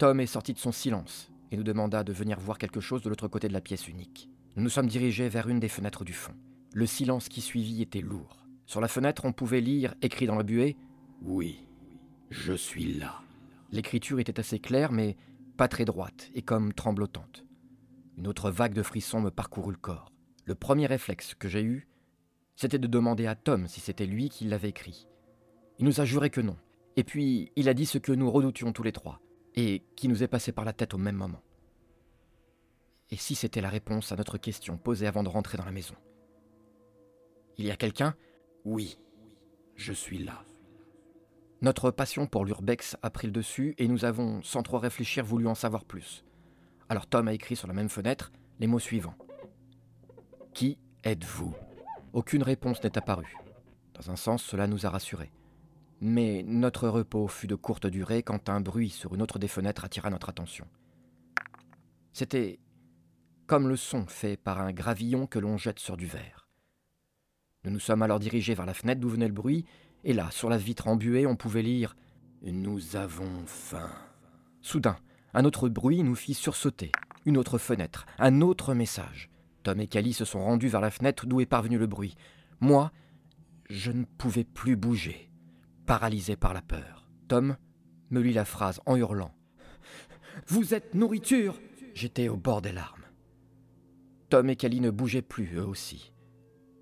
Tom 0.00 0.18
est 0.18 0.24
sorti 0.24 0.54
de 0.54 0.58
son 0.58 0.72
silence 0.72 1.30
et 1.50 1.58
nous 1.58 1.62
demanda 1.62 2.02
de 2.04 2.14
venir 2.14 2.40
voir 2.40 2.56
quelque 2.56 2.80
chose 2.80 3.02
de 3.02 3.10
l'autre 3.10 3.28
côté 3.28 3.48
de 3.48 3.52
la 3.52 3.60
pièce 3.60 3.86
unique. 3.86 4.30
Nous 4.56 4.62
nous 4.62 4.70
sommes 4.70 4.86
dirigés 4.86 5.28
vers 5.28 5.46
une 5.46 5.60
des 5.60 5.68
fenêtres 5.68 6.04
du 6.04 6.14
fond. 6.14 6.32
Le 6.72 6.86
silence 6.86 7.28
qui 7.28 7.42
suivit 7.42 7.82
était 7.82 8.00
lourd. 8.00 8.46
Sur 8.64 8.80
la 8.80 8.88
fenêtre, 8.88 9.26
on 9.26 9.34
pouvait 9.34 9.60
lire, 9.60 9.94
écrit 10.00 10.26
dans 10.26 10.36
la 10.36 10.42
buée 10.42 10.78
Oui, 11.20 11.66
je 12.30 12.54
suis 12.54 12.94
là. 12.94 13.20
L'écriture 13.72 14.20
était 14.20 14.40
assez 14.40 14.58
claire, 14.58 14.90
mais 14.90 15.18
pas 15.58 15.68
très 15.68 15.84
droite 15.84 16.30
et 16.34 16.40
comme 16.40 16.72
tremblotante. 16.72 17.44
Une 18.16 18.26
autre 18.26 18.50
vague 18.50 18.72
de 18.72 18.82
frissons 18.82 19.20
me 19.20 19.30
parcourut 19.30 19.74
le 19.74 19.78
corps. 19.78 20.10
Le 20.46 20.54
premier 20.54 20.86
réflexe 20.86 21.34
que 21.34 21.46
j'ai 21.46 21.62
eu, 21.62 21.90
c'était 22.56 22.78
de 22.78 22.86
demander 22.86 23.26
à 23.26 23.34
Tom 23.34 23.68
si 23.68 23.80
c'était 23.80 24.06
lui 24.06 24.30
qui 24.30 24.46
l'avait 24.46 24.70
écrit. 24.70 25.08
Il 25.78 25.84
nous 25.84 26.00
a 26.00 26.06
juré 26.06 26.30
que 26.30 26.40
non. 26.40 26.56
Et 26.96 27.04
puis, 27.04 27.52
il 27.54 27.68
a 27.68 27.74
dit 27.74 27.84
ce 27.84 27.98
que 27.98 28.12
nous 28.12 28.30
redoutions 28.30 28.72
tous 28.72 28.82
les 28.82 28.92
trois, 28.92 29.20
et 29.54 29.82
qui 29.96 30.08
nous 30.08 30.22
est 30.22 30.28
passé 30.28 30.52
par 30.52 30.64
la 30.64 30.72
tête 30.72 30.94
au 30.94 30.98
même 30.98 31.16
moment. 31.16 31.42
Et 33.10 33.16
si 33.16 33.34
c'était 33.34 33.60
la 33.60 33.68
réponse 33.68 34.12
à 34.12 34.16
notre 34.16 34.38
question 34.38 34.76
posée 34.78 35.06
avant 35.06 35.22
de 35.22 35.28
rentrer 35.28 35.58
dans 35.58 35.64
la 35.64 35.72
maison? 35.72 35.94
Il 37.58 37.66
y 37.66 37.70
a 37.70 37.76
quelqu'un? 37.76 38.14
Oui, 38.64 38.98
je 39.74 39.92
suis 39.92 40.18
là. 40.18 40.44
Notre 41.62 41.90
passion 41.90 42.26
pour 42.26 42.44
l'urbex 42.44 42.96
a 43.02 43.10
pris 43.10 43.26
le 43.26 43.32
dessus 43.32 43.74
et 43.78 43.88
nous 43.88 44.04
avons, 44.04 44.42
sans 44.42 44.62
trop 44.62 44.78
réfléchir, 44.78 45.24
voulu 45.24 45.46
en 45.46 45.54
savoir 45.54 45.84
plus. 45.84 46.24
Alors 46.88 47.06
Tom 47.06 47.28
a 47.28 47.32
écrit 47.32 47.56
sur 47.56 47.68
la 47.68 47.74
même 47.74 47.88
fenêtre 47.88 48.32
les 48.60 48.66
mots 48.66 48.78
suivants. 48.78 49.16
Qui 50.54 50.78
êtes-vous? 51.04 51.54
Aucune 52.12 52.42
réponse 52.42 52.82
n'est 52.82 52.96
apparue. 52.96 53.36
Dans 53.94 54.10
un 54.10 54.16
sens, 54.16 54.42
cela 54.42 54.66
nous 54.66 54.86
a 54.86 54.90
rassurés. 54.90 55.32
Mais 56.00 56.42
notre 56.46 56.88
repos 56.88 57.28
fut 57.28 57.46
de 57.46 57.54
courte 57.54 57.86
durée 57.86 58.22
quand 58.22 58.48
un 58.48 58.60
bruit 58.60 58.90
sur 58.90 59.14
une 59.14 59.22
autre 59.22 59.38
des 59.38 59.48
fenêtres 59.48 59.84
attira 59.84 60.10
notre 60.10 60.30
attention. 60.30 60.66
C'était 62.12 62.58
comme 63.46 63.68
le 63.68 63.76
son 63.76 64.06
fait 64.06 64.36
par 64.36 64.60
un 64.60 64.72
gravillon 64.72 65.26
que 65.26 65.38
l'on 65.38 65.56
jette 65.56 65.78
sur 65.78 65.96
du 65.96 66.06
verre. 66.06 66.48
Nous 67.64 67.70
nous 67.70 67.80
sommes 67.80 68.02
alors 68.02 68.20
dirigés 68.20 68.54
vers 68.54 68.66
la 68.66 68.74
fenêtre 68.74 69.00
d'où 69.00 69.10
venait 69.10 69.28
le 69.28 69.34
bruit 69.34 69.66
et 70.04 70.12
là, 70.12 70.30
sur 70.30 70.48
la 70.48 70.56
vitre 70.56 70.88
embuée, 70.88 71.26
on 71.26 71.36
pouvait 71.36 71.62
lire 71.62 71.96
Nous 72.42 72.96
avons 72.96 73.44
faim. 73.46 73.90
Soudain, 74.62 74.96
un 75.34 75.44
autre 75.44 75.68
bruit 75.68 76.02
nous 76.02 76.14
fit 76.14 76.34
sursauter. 76.34 76.90
Une 77.26 77.36
autre 77.36 77.58
fenêtre, 77.58 78.06
un 78.18 78.40
autre 78.40 78.72
message. 78.72 79.28
Tom 79.62 79.78
et 79.78 79.86
Cali 79.86 80.14
se 80.14 80.24
sont 80.24 80.42
rendus 80.42 80.68
vers 80.68 80.80
la 80.80 80.90
fenêtre 80.90 81.26
d'où 81.26 81.40
est 81.40 81.46
parvenu 81.46 81.76
le 81.76 81.86
bruit. 81.86 82.16
Moi, 82.60 82.92
je 83.68 83.92
ne 83.92 84.04
pouvais 84.04 84.44
plus 84.44 84.74
bouger, 84.74 85.29
paralysé 85.90 86.36
par 86.36 86.54
la 86.54 86.62
peur. 86.62 87.10
Tom 87.26 87.56
me 88.10 88.20
lit 88.20 88.32
la 88.32 88.44
phrase 88.44 88.80
en 88.86 88.94
hurlant. 88.94 89.34
Vous 90.46 90.72
êtes 90.72 90.94
nourriture 90.94 91.58
J'étais 91.94 92.28
au 92.28 92.36
bord 92.36 92.62
des 92.62 92.70
larmes. 92.70 93.02
Tom 94.28 94.48
et 94.50 94.54
Cali 94.54 94.80
ne 94.80 94.90
bougeaient 94.90 95.20
plus, 95.20 95.56
eux 95.56 95.66
aussi. 95.66 96.12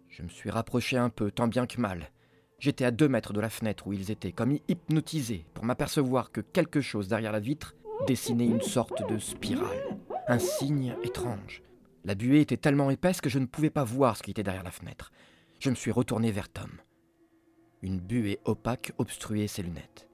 Je 0.08 0.22
me 0.22 0.28
suis 0.28 0.50
rapproché 0.50 0.98
un 0.98 1.08
peu, 1.08 1.30
tant 1.30 1.48
bien 1.48 1.66
que 1.66 1.80
mal. 1.80 2.10
J'étais 2.58 2.84
à 2.84 2.90
deux 2.90 3.08
mètres 3.08 3.32
de 3.32 3.40
la 3.40 3.48
fenêtre 3.48 3.86
où 3.86 3.94
ils 3.94 4.10
étaient, 4.10 4.32
comme 4.32 4.58
hypnotisés, 4.68 5.46
pour 5.54 5.64
m'apercevoir 5.64 6.30
que 6.30 6.42
quelque 6.42 6.82
chose 6.82 7.08
derrière 7.08 7.32
la 7.32 7.40
vitre 7.40 7.76
dessinait 8.06 8.44
une 8.44 8.60
sorte 8.60 9.10
de 9.10 9.16
spirale. 9.16 9.96
Un 10.26 10.38
signe 10.38 10.94
étrange. 11.02 11.62
La 12.04 12.14
buée 12.14 12.42
était 12.42 12.58
tellement 12.58 12.90
épaisse 12.90 13.22
que 13.22 13.30
je 13.30 13.38
ne 13.38 13.46
pouvais 13.46 13.70
pas 13.70 13.84
voir 13.84 14.18
ce 14.18 14.22
qui 14.22 14.32
était 14.32 14.42
derrière 14.42 14.64
la 14.64 14.70
fenêtre. 14.70 15.12
Je 15.60 15.70
me 15.70 15.74
suis 15.76 15.92
retourné 15.92 16.30
vers 16.30 16.50
Tom. 16.50 16.68
Une 17.82 18.00
buée 18.00 18.40
opaque 18.44 18.92
obstruait 18.98 19.46
ses 19.46 19.62
lunettes. 19.62 20.08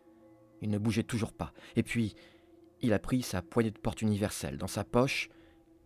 Il 0.61 0.71
ne 0.71 0.79
bougeait 0.79 1.03
toujours 1.03 1.33
pas. 1.33 1.53
Et 1.77 1.83
puis, 1.83 2.15
il 2.81 2.93
a 2.93 2.99
pris 2.99 3.23
sa 3.23 3.43
poignée 3.43 3.71
de 3.71 3.79
porte 3.79 4.03
universelle 4.03 4.59
dans 4.59 4.67
sa 4.67 4.85
poche 4.85 5.29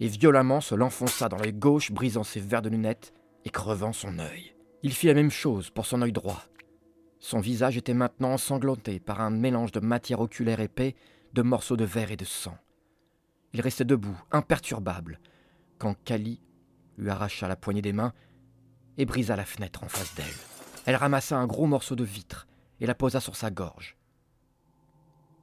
et 0.00 0.08
violemment 0.08 0.60
se 0.60 0.74
l'enfonça 0.74 1.28
dans 1.28 1.36
l'œil 1.36 1.52
gauche, 1.52 1.92
brisant 1.92 2.24
ses 2.24 2.40
verres 2.40 2.62
de 2.62 2.68
lunettes 2.68 3.12
et 3.44 3.50
crevant 3.50 3.92
son 3.92 4.18
œil. 4.18 4.54
Il 4.82 4.92
fit 4.92 5.06
la 5.08 5.14
même 5.14 5.30
chose 5.30 5.70
pour 5.70 5.86
son 5.86 6.02
œil 6.02 6.12
droit. 6.12 6.44
Son 7.20 7.40
visage 7.40 7.76
était 7.76 7.94
maintenant 7.94 8.32
ensanglanté 8.32 9.00
par 9.00 9.20
un 9.20 9.30
mélange 9.30 9.72
de 9.72 9.80
matière 9.80 10.20
oculaire 10.20 10.60
épais, 10.60 10.94
de 11.32 11.42
morceaux 11.42 11.76
de 11.76 11.84
verre 11.84 12.12
et 12.12 12.16
de 12.16 12.24
sang. 12.24 12.56
Il 13.52 13.60
restait 13.60 13.84
debout, 13.84 14.18
imperturbable, 14.30 15.18
quand 15.78 15.94
Kali 16.04 16.40
lui 16.96 17.10
arracha 17.10 17.48
la 17.48 17.56
poignée 17.56 17.82
des 17.82 17.92
mains 17.92 18.12
et 18.98 19.04
brisa 19.04 19.36
la 19.36 19.44
fenêtre 19.44 19.84
en 19.84 19.88
face 19.88 20.14
d'elle. 20.14 20.57
Elle 20.88 20.96
ramassa 20.96 21.36
un 21.36 21.46
gros 21.46 21.66
morceau 21.66 21.96
de 21.96 22.02
vitre 22.02 22.46
et 22.80 22.86
la 22.86 22.94
posa 22.94 23.20
sur 23.20 23.36
sa 23.36 23.50
gorge. 23.50 23.98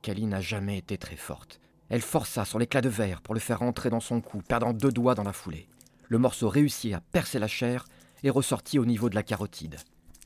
Kali 0.02 0.26
n'a 0.26 0.42
jamais 0.42 0.80
été 0.80 0.98
très 0.98 1.18
forte. 1.18 1.62
Elle 1.90 2.02
força 2.02 2.46
sur 2.46 2.58
l'éclat 2.58 2.82
de 2.82 2.90
verre 2.90 3.22
pour 3.22 3.36
le 3.36 3.40
faire 3.40 3.62
entrer 3.62 3.92
dans 3.92 4.00
son 4.00 4.22
cou, 4.22 4.42
perdant 4.42 4.74
deux 4.74 4.90
doigts 4.90 5.14
dans 5.14 5.22
la 5.22 5.34
foulée. 5.34 5.70
Le 6.08 6.18
morceau 6.18 6.50
réussit 6.50 6.96
à 6.96 7.00
percer 7.00 7.38
la 7.38 7.48
chair 7.48 7.86
et 8.24 8.32
ressortit 8.32 8.80
au 8.80 8.88
niveau 8.88 9.08
de 9.08 9.14
la 9.14 9.22
carotide. 9.22 9.76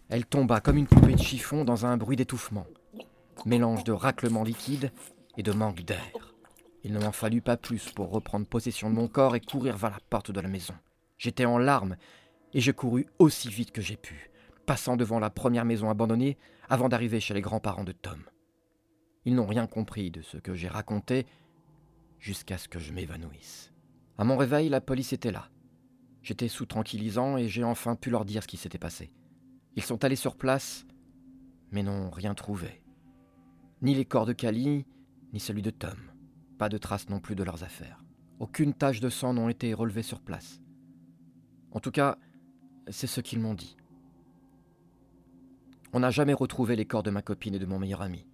Elle 0.08 0.26
tomba 0.26 0.62
comme 0.62 0.78
une 0.78 0.88
poupée 0.88 1.16
de 1.16 1.22
chiffon 1.22 1.66
dans 1.66 1.86
un 1.86 1.98
bruit 1.98 2.16
d'étouffement, 2.16 2.68
mélange 3.46 3.84
de 3.84 3.92
raclement 3.92 4.46
liquide 4.46 4.90
et 5.36 5.44
de 5.44 5.52
manque 5.52 5.82
d'air. 5.82 6.34
Il 6.86 6.94
ne 6.94 7.00
m'en 7.00 7.12
fallut 7.12 7.42
pas 7.42 7.58
plus 7.58 7.92
pour 7.92 8.10
reprendre 8.10 8.48
possession 8.48 8.90
de 8.90 8.96
mon 8.96 9.10
corps 9.10 9.36
et 9.36 9.42
courir 9.42 9.76
vers 9.76 9.92
la 9.92 10.00
porte 10.10 10.32
de 10.32 10.40
la 10.40 10.48
maison. 10.48 10.76
J'étais 11.18 11.44
en 11.44 11.58
larmes 11.58 11.98
et 12.54 12.62
je 12.62 12.72
courus 12.72 13.08
aussi 13.20 13.50
vite 13.50 13.74
que 13.74 13.82
j'ai 13.82 13.98
pu, 13.98 14.30
passant 14.70 14.98
devant 14.98 15.18
la 15.18 15.32
première 15.32 15.66
maison 15.66 15.90
abandonnée 15.90 16.38
avant 16.70 16.90
d'arriver 16.90 17.20
chez 17.20 17.34
les 17.34 17.42
grands-parents 17.42 17.84
de 17.84 17.92
Tom. 17.92 18.22
Ils 19.26 19.34
n'ont 19.34 19.48
rien 19.48 19.66
compris 19.66 20.12
de 20.12 20.22
ce 20.22 20.38
que 20.38 20.54
j'ai 20.54 20.68
raconté 20.68 21.26
jusqu'à 22.20 22.60
ce 22.60 22.68
que 22.68 22.78
je 22.78 22.94
m'évanouisse. 22.94 23.74
À 24.20 24.26
mon 24.26 24.38
réveil, 24.38 24.70
la 24.70 24.80
police 24.80 25.12
était 25.12 25.32
là. 25.32 25.50
J'étais 26.22 26.48
sous 26.48 26.68
tranquillisant 26.68 27.36
et 27.36 27.48
j'ai 27.48 27.64
enfin 27.64 27.96
pu 27.96 28.12
leur 28.12 28.26
dire 28.26 28.44
ce 28.44 28.48
qui 28.48 28.58
s'était 28.58 28.78
passé. 28.78 29.12
Ils 29.76 29.82
sont 29.82 30.04
allés 30.04 30.16
sur 30.16 30.36
place, 30.36 30.86
mais 31.72 31.82
n'ont 31.82 32.12
rien 32.12 32.36
trouvé. 32.36 32.84
Ni 33.82 33.96
les 33.96 34.06
corps 34.06 34.28
de 34.28 34.34
Cali, 34.34 34.86
ni 35.34 35.40
celui 35.40 35.64
de 35.64 35.72
Tom. 35.72 35.98
Pas 36.60 36.70
de 36.70 36.78
traces 36.78 37.10
non 37.10 37.20
plus 37.20 37.34
de 37.34 37.44
leurs 37.44 37.64
affaires. 37.64 38.06
Aucune 38.38 38.76
tache 38.76 39.00
de 39.00 39.10
sang 39.10 39.34
n'ont 39.34 39.50
été 39.50 39.74
relevées 39.74 40.04
sur 40.04 40.22
place. 40.22 40.62
En 41.72 41.80
tout 41.80 41.90
cas, 41.90 42.20
c'est 42.92 43.08
ce 43.08 43.20
qu'ils 43.20 43.40
m'ont 43.40 43.56
dit. 43.56 43.79
On 45.92 46.02
n'a 46.02 46.12
jamais 46.12 46.34
retrouvé 46.34 46.76
les 46.76 46.86
corps 46.86 47.04
de 47.04 47.10
ma 47.10 47.24
copine 47.24 47.56
et 47.56 47.60
de 47.60 47.66
mon 47.66 47.80
meilleur 47.80 48.04
ami. 48.04 48.28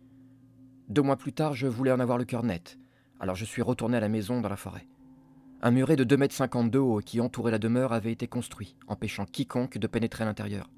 Deux 0.89 1.01
mois 1.01 1.15
plus 1.15 1.31
tard, 1.31 1.53
je 1.53 1.67
voulais 1.67 1.91
en 1.91 2.01
avoir 2.01 2.17
le 2.17 2.25
cœur 2.25 2.43
net, 2.43 2.77
alors 3.19 3.35
je 3.35 3.45
suis 3.45 3.61
retourné 3.61 3.95
à 3.97 4.01
la 4.01 4.09
maison 4.09 4.41
dans 4.41 4.49
la 4.49 4.57
forêt. 4.57 4.87
Un 5.61 5.71
muret 5.71 5.95
de 5.95 6.03
2 6.03 6.17
mètres 6.17 6.35
50 6.35 6.69
de 6.69 6.79
haut 6.79 6.99
qui 6.99 7.21
entourait 7.21 7.51
la 7.51 7.57
demeure 7.57 7.93
avait 7.93 8.11
été 8.11 8.27
construit, 8.27 8.75
empêchant 8.87 9.25
quiconque 9.25 9.77
de 9.77 9.87
pénétrer 9.87 10.23
à 10.23 10.27
l'intérieur. 10.27 10.69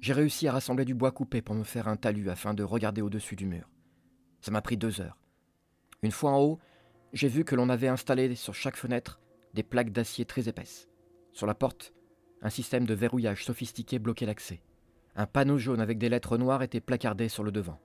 J'ai 0.00 0.12
réussi 0.12 0.48
à 0.48 0.52
rassembler 0.52 0.84
du 0.84 0.94
bois 0.94 1.12
coupé 1.12 1.40
pour 1.40 1.54
me 1.54 1.64
faire 1.64 1.88
un 1.88 1.96
talus 1.96 2.28
afin 2.28 2.52
de 2.52 2.62
regarder 2.62 3.00
au-dessus 3.00 3.36
du 3.36 3.46
mur. 3.46 3.70
Ça 4.40 4.50
m'a 4.50 4.60
pris 4.60 4.76
deux 4.76 5.00
heures. 5.00 5.18
Une 6.02 6.10
fois 6.10 6.32
en 6.32 6.40
haut, 6.40 6.58
j'ai 7.12 7.28
vu 7.28 7.44
que 7.44 7.54
l'on 7.54 7.70
avait 7.70 7.88
installé 7.88 8.34
sur 8.34 8.54
chaque 8.54 8.76
fenêtre 8.76 9.20
des 9.54 9.62
plaques 9.62 9.92
d'acier 9.92 10.24
très 10.24 10.48
épaisses. 10.48 10.88
Sur 11.32 11.46
la 11.46 11.54
porte, 11.54 11.94
un 12.42 12.50
système 12.50 12.86
de 12.86 12.92
verrouillage 12.92 13.44
sophistiqué 13.44 13.98
bloquait 13.98 14.26
l'accès. 14.26 14.60
Un 15.16 15.26
panneau 15.26 15.58
jaune 15.58 15.80
avec 15.80 15.98
des 15.98 16.08
lettres 16.08 16.38
noires 16.38 16.62
était 16.62 16.80
placardé 16.80 17.28
sur 17.28 17.44
le 17.44 17.52
devant. 17.52 17.80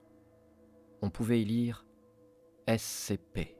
On 1.02 1.10
pouvait 1.10 1.40
y 1.40 1.44
lire 1.44 1.86
SCP. 2.68 3.59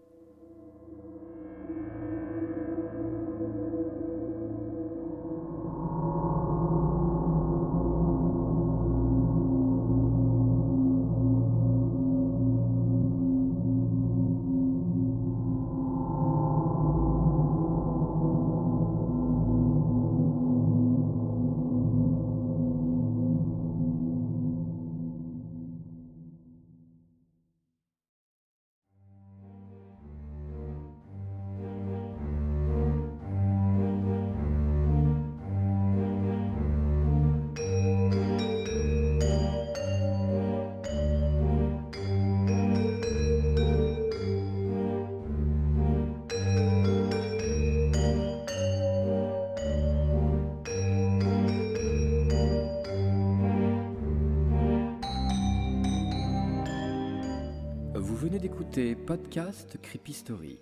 Venez 58.01 58.39
d'écouter 58.39 58.95
Podcast 58.95 59.79
Creepy 59.83 60.13
Story. 60.13 60.59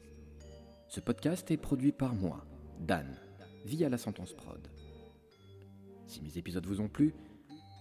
Ce 0.88 1.01
podcast 1.01 1.51
est 1.51 1.57
produit 1.57 1.92
par 1.92 2.14
moi, 2.14 2.44
Dan, 2.81 3.07
via 3.64 3.88
la 3.88 3.98
Sentence 3.98 4.33
Prod. 4.33 4.61
Si 6.07 6.20
mes 6.22 6.37
épisodes 6.37 6.66
vous 6.66 6.81
ont 6.81 6.88
plu, 6.88 7.14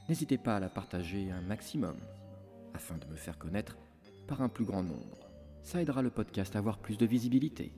n'hésitez 0.10 0.38
pas 0.38 0.58
à 0.58 0.60
la 0.60 0.70
partager 0.70 1.32
un 1.32 1.42
maximum, 1.42 1.98
afin 2.74 2.98
de 2.98 3.06
me 3.08 3.16
faire 3.16 3.38
connaître 3.38 3.78
par 4.28 4.42
un 4.42 4.50
plus 4.50 4.66
grand 4.66 4.84
nombre. 4.84 5.30
Ça 5.64 5.82
aidera 5.82 6.02
le 6.02 6.12
podcast 6.12 6.56
à 6.56 6.60
avoir 6.60 6.78
plus 6.78 6.98
de 6.98 7.06
visibilité. 7.06 7.72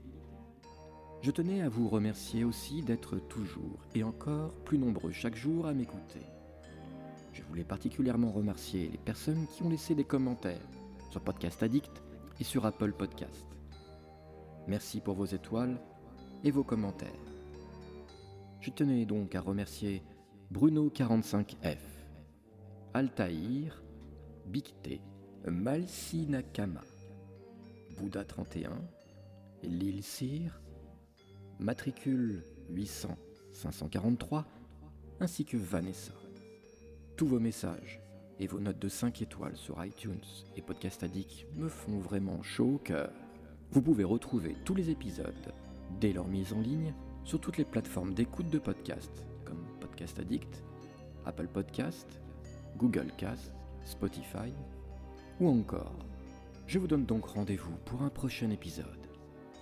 Je 1.21 1.31
tenais 1.31 1.61
à 1.61 1.69
vous 1.69 1.87
remercier 1.87 2.43
aussi 2.43 2.81
d'être 2.81 3.17
toujours 3.17 3.79
et 3.95 4.03
encore 4.03 4.53
plus 4.65 4.77
nombreux 4.77 5.11
chaque 5.11 5.35
jour 5.35 5.65
à 5.65 5.73
m'écouter. 5.73 6.21
Je 7.33 7.43
voulais 7.43 7.63
particulièrement 7.63 8.31
remercier 8.31 8.89
les 8.89 8.97
personnes 8.97 9.45
qui 9.53 9.63
ont 9.63 9.69
laissé 9.69 9.95
des 9.95 10.03
commentaires 10.03 10.59
sur 11.09 11.21
Podcast 11.21 11.63
Addict 11.63 12.03
et 12.39 12.43
sur 12.43 12.65
Apple 12.65 12.93
Podcast. 12.93 13.47
Merci 14.67 15.01
pour 15.01 15.15
vos 15.15 15.25
étoiles 15.25 15.79
et 16.43 16.51
vos 16.51 16.63
commentaires. 16.63 17.09
Je 18.61 18.69
tenais 18.71 19.05
donc 19.05 19.35
à 19.35 19.41
remercier 19.41 20.03
Bruno45F, 20.53 21.77
Altaïr, 22.93 23.83
Bicté, 24.45 25.01
Malsi 25.47 26.27
Nakama, 26.27 26.83
Bouddha 27.97 28.25
31, 28.25 28.71
Lil 29.63 30.03
Sir, 30.03 30.61
Matricule 31.59 32.43
800 32.69 33.17
543, 33.53 34.45
ainsi 35.19 35.45
que 35.45 35.57
Vanessa. 35.57 36.13
Tous 37.17 37.27
vos 37.27 37.39
messages 37.39 37.99
et 38.39 38.47
vos 38.47 38.59
notes 38.59 38.79
de 38.79 38.89
5 38.89 39.21
étoiles 39.21 39.57
sur 39.57 39.83
iTunes 39.83 40.21
et 40.55 40.61
Podcast 40.61 41.03
Addict 41.03 41.45
me 41.55 41.67
font 41.67 41.99
vraiment 41.99 42.41
chaud 42.41 42.81
au. 42.89 43.09
Vous 43.71 43.81
pouvez 43.81 44.03
retrouver 44.03 44.55
tous 44.65 44.75
les 44.75 44.89
épisodes 44.89 45.53
dès 45.99 46.13
leur 46.13 46.27
mise 46.27 46.53
en 46.53 46.61
ligne 46.61 46.93
sur 47.23 47.39
toutes 47.39 47.57
les 47.57 47.65
plateformes 47.65 48.13
d'écoute 48.13 48.49
de 48.49 48.59
podcasts 48.59 49.23
comme 49.45 49.63
Podcast 49.79 50.19
Addict, 50.19 50.63
Apple 51.25 51.47
Podcast, 51.47 52.19
Google 52.77 53.11
Cast, 53.17 53.51
Spotify 53.83 54.53
ou 55.39 55.49
encore. 55.49 56.05
Je 56.67 56.79
vous 56.79 56.87
donne 56.87 57.05
donc 57.05 57.25
rendez-vous 57.25 57.75
pour 57.85 58.01
un 58.01 58.09
prochain 58.09 58.49
épisode 58.51 58.85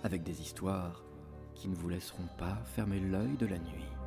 avec 0.04 0.22
des 0.22 0.40
histoires 0.40 1.02
qui 1.54 1.68
ne 1.68 1.74
vous 1.74 1.88
laisseront 1.88 2.28
pas 2.38 2.56
fermer 2.64 3.00
l'œil 3.00 3.36
de 3.36 3.46
la 3.46 3.58
nuit. 3.58 3.97